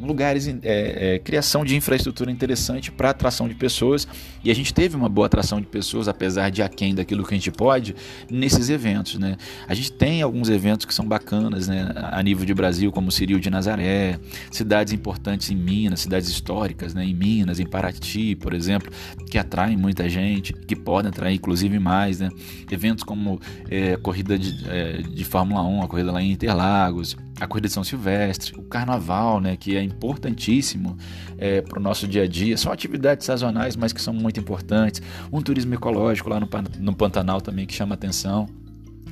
lugares, 0.00 0.48
é, 0.48 0.56
é, 0.62 1.18
criação 1.18 1.64
de 1.64 1.76
infraestrutura 1.76 2.30
interessante 2.30 2.90
para 2.90 3.10
atração 3.10 3.48
de 3.48 3.54
pessoas. 3.54 4.08
E 4.42 4.50
a 4.50 4.54
gente 4.54 4.72
teve 4.72 4.96
uma 4.96 5.08
boa 5.08 5.26
atração 5.26 5.60
de 5.60 5.66
pessoas, 5.66 6.08
apesar 6.08 6.50
de 6.50 6.62
aquém 6.62 6.94
daquilo 6.94 7.24
que 7.24 7.34
a 7.34 7.36
gente 7.36 7.50
pode, 7.50 7.94
nesses 8.30 8.70
eventos, 8.70 9.18
né? 9.18 9.25
Né? 9.26 9.36
A 9.66 9.74
gente 9.74 9.92
tem 9.92 10.22
alguns 10.22 10.48
eventos 10.48 10.86
que 10.86 10.94
são 10.94 11.06
bacanas, 11.06 11.68
né? 11.68 11.92
A 11.94 12.22
nível 12.22 12.44
de 12.44 12.54
Brasil, 12.54 12.92
como 12.92 13.10
Ciril 13.10 13.38
de 13.38 13.50
Nazaré, 13.50 14.18
cidades 14.50 14.92
importantes 14.92 15.50
em 15.50 15.56
Minas, 15.56 16.00
cidades 16.00 16.28
históricas, 16.28 16.94
né? 16.94 17.04
Em 17.04 17.14
Minas, 17.14 17.58
em 17.58 17.66
Paraty, 17.66 18.36
por 18.36 18.54
exemplo, 18.54 18.90
que 19.30 19.38
atraem 19.38 19.76
muita 19.76 20.08
gente, 20.08 20.52
que 20.52 20.76
podem 20.76 21.10
atrair 21.10 21.36
inclusive 21.36 21.78
mais, 21.78 22.20
né? 22.20 22.30
Eventos 22.70 23.04
como 23.04 23.40
é, 23.70 23.96
corrida 23.96 24.38
de, 24.38 24.64
é, 24.68 25.02
de 25.02 25.24
Fórmula 25.24 25.62
1, 25.62 25.82
a 25.82 25.88
corrida 25.88 26.12
lá 26.12 26.22
em 26.22 26.32
Interlagos, 26.32 27.16
a 27.40 27.46
corrida 27.46 27.68
de 27.68 27.74
São 27.74 27.84
Silvestre, 27.84 28.54
o 28.58 28.62
carnaval, 28.62 29.40
né, 29.40 29.56
que 29.56 29.76
é 29.76 29.82
importantíssimo 29.82 30.96
é, 31.36 31.60
para 31.60 31.78
o 31.78 31.82
nosso 31.82 32.08
dia 32.08 32.22
a 32.22 32.26
dia. 32.26 32.56
São 32.56 32.72
atividades 32.72 33.26
sazonais, 33.26 33.76
mas 33.76 33.92
que 33.92 34.00
são 34.00 34.14
muito 34.14 34.40
importantes. 34.40 35.02
Um 35.30 35.42
turismo 35.42 35.74
ecológico 35.74 36.30
lá 36.30 36.40
no, 36.40 36.48
no 36.80 36.94
Pantanal 36.94 37.40
também 37.40 37.66
que 37.66 37.74
chama 37.74 37.94
atenção 37.94 38.48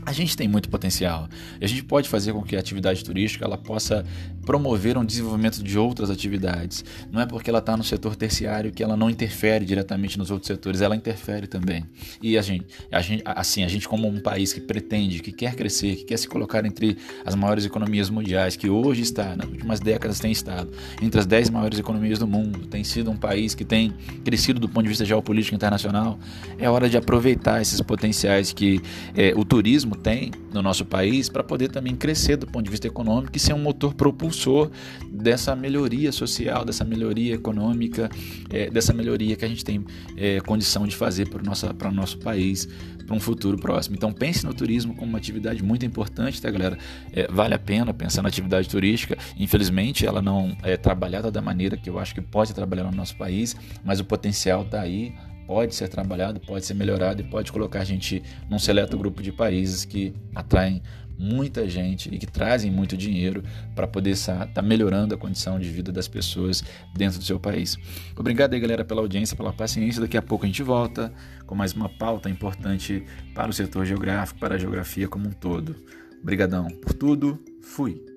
a 0.07 0.13
gente 0.13 0.37
tem 0.37 0.49
muito 0.49 0.69
potencial 0.69 1.29
a 1.61 1.67
gente 1.67 1.85
pode 1.85 2.09
fazer 2.09 2.33
com 2.33 2.43
que 2.43 2.57
a 2.57 2.61
atividade 2.61 3.05
turística 3.05 3.45
ela 3.45 3.57
possa 3.57 4.05
promover 4.45 4.99
um 4.99 5.05
desenvolvimento 5.05 5.63
de 5.63 5.79
outras 5.79 6.11
atividades. 6.11 6.85
Não 7.11 7.21
é 7.21 7.27
porque 7.27 7.49
ela 7.49 7.61
está 7.61 7.77
no 7.77 7.85
setor 7.85 8.15
terciário 8.15 8.73
que 8.73 8.83
ela 8.83 8.97
não 8.97 9.09
interfere 9.09 9.65
diretamente 9.65 10.19
nos 10.19 10.31
outros 10.31 10.47
setores, 10.47 10.81
ela 10.81 10.95
interfere 10.95 11.47
também. 11.47 11.85
E 12.23 12.37
a 12.37 12.43
gente, 12.43 12.67
a 12.93 13.01
gente, 13.01 13.23
assim, 13.25 13.65
a 13.65 13.69
gente 13.69 13.89
como 13.89 14.07
um 14.07 14.21
país 14.21 14.53
que 14.53 14.61
pretende, 14.61 15.21
que 15.21 15.33
quer 15.33 15.55
crescer, 15.55 15.97
que 15.97 16.05
quer 16.05 16.19
se 16.19 16.29
colocar 16.29 16.65
entre 16.67 16.99
as 17.25 17.35
maiores 17.35 17.65
economias 17.65 18.11
mundiais, 18.11 18.57
que 18.57 18.69
hoje 18.69 19.03
está, 19.03 19.35
nas 19.35 19.49
últimas 19.49 19.81
décadas 19.81 20.21
tem 20.21 20.31
estado 20.31 20.71
entre 21.01 21.21
as 21.21 21.27
10 21.27 21.51
maiores 21.51 21.79
economias 21.79 22.19
do 22.19 22.27
mundo, 22.27 22.67
tem 22.67 22.85
sido 22.85 23.11
um 23.11 23.17
país 23.17 23.55
que 23.55 23.65
tem 23.65 23.95
crescido 24.25 24.61
do 24.61 24.69
ponto 24.69 24.83
de 24.83 24.91
vista 24.91 25.05
geopolítico 25.05 25.55
internacional, 25.55 26.19
é 26.59 26.69
hora 26.69 26.89
de 26.89 26.97
aproveitar 26.97 27.63
esses 27.63 27.81
potenciais 27.81 28.53
que 28.53 28.81
é, 29.17 29.33
o 29.35 29.45
turismo 29.45 29.94
tem 29.95 30.31
no 30.53 30.63
nosso 30.63 30.85
país 30.85 31.29
para 31.29 31.43
poder 31.43 31.69
também 31.69 31.95
crescer 31.95 32.37
do 32.37 32.47
ponto 32.47 32.65
de 32.65 32.71
vista 32.71 32.87
econômico 32.87 33.37
e 33.37 33.41
ser 33.41 33.53
um 33.55 33.59
motor 33.59 33.95
propulsor 33.95 34.71
dessa 35.11 35.55
melhoria 35.55 36.13
social, 36.13 36.65
dessa 36.65 36.85
melhoria 36.85 37.35
econômica, 37.35 38.11
é, 38.51 38.71
dessa 38.71 38.93
melhoria 38.93 39.37
que 39.37 39.45
a 39.45 39.49
gente 39.49 39.65
tem 39.65 39.85
é, 40.17 40.41
condição 40.41 40.87
de 40.87 40.95
fazer 40.95 41.29
para 41.29 41.89
o 41.89 41.95
nosso 41.95 42.19
país 42.19 42.69
para 43.05 43.15
um 43.15 43.21
futuro 43.21 43.59
próximo. 43.59 43.97
Então 43.97 44.13
pense 44.13 44.45
no 44.45 44.55
turismo 44.55 44.95
como 44.95 45.09
uma 45.09 45.19
atividade 45.19 45.63
muito 45.63 45.85
importante, 45.85 46.41
tá 46.41 46.51
galera? 46.51 46.79
É, 47.13 47.31
vale 47.31 47.55
a 47.55 47.59
pena 47.59 47.93
pensar 47.93 48.23
na 48.23 48.29
atividade 48.29 48.69
turística. 48.69 49.17
Infelizmente 49.39 50.07
ela 50.07 50.21
não 50.21 50.57
é 50.63 50.77
trabalhada 50.77 51.31
da 51.31 51.41
maneira 51.41 51.77
que 51.77 51.89
eu 51.89 51.99
acho 51.99 52.15
que 52.15 52.21
pode 52.21 52.55
trabalhar 52.55 52.85
no 52.85 52.93
nosso 52.93 53.17
país, 53.17 53.55
mas 53.85 54.01
o 54.01 54.05
potencial 54.05 54.63
está 54.63 54.81
aí 54.81 55.15
pode 55.47 55.75
ser 55.75 55.89
trabalhado, 55.89 56.41
pode 56.41 56.65
ser 56.65 56.75
melhorado 56.75 57.21
e 57.21 57.25
pode 57.25 57.53
colocar 57.53 57.81
a 57.81 57.85
gente 57.85 58.23
num 58.49 58.59
seleto 58.59 58.97
grupo 58.97 59.23
de 59.23 59.33
países 59.33 59.85
que 59.85 60.15
atraem 60.35 60.83
muita 61.19 61.69
gente 61.69 62.13
e 62.13 62.19
que 62.19 62.27
trazem 62.27 62.71
muito 62.71 62.97
dinheiro 62.97 63.43
para 63.75 63.87
poder 63.87 64.11
estar 64.11 64.47
tá 64.49 64.63
melhorando 64.63 65.15
a 65.15 65.19
condição 65.19 65.59
de 65.59 65.69
vida 65.69 65.93
das 65.93 66.09
pessoas 66.09 66.63
dentro 66.95 67.19
do 67.19 67.25
seu 67.25 67.39
país. 67.39 67.77
Obrigado 68.17 68.55
aí, 68.55 68.61
galera, 68.61 68.85
pela 68.85 69.01
audiência, 69.01 69.37
pela 69.37 69.53
paciência. 69.53 70.01
Daqui 70.01 70.17
a 70.17 70.23
pouco 70.23 70.45
a 70.45 70.49
gente 70.49 70.63
volta 70.63 71.13
com 71.47 71.55
mais 71.55 71.73
uma 71.73 71.89
pauta 71.89 72.29
importante 72.29 73.05
para 73.35 73.49
o 73.49 73.53
setor 73.53 73.87
geográfico, 73.87 74.41
para 74.41 74.57
a 74.57 74.59
geografia 74.59 75.09
como 75.09 75.29
um 75.29 75.33
todo. 75.33 75.77
Obrigadão 76.21 76.69
por 76.69 76.93
tudo. 76.93 77.39
Fui. 77.63 78.14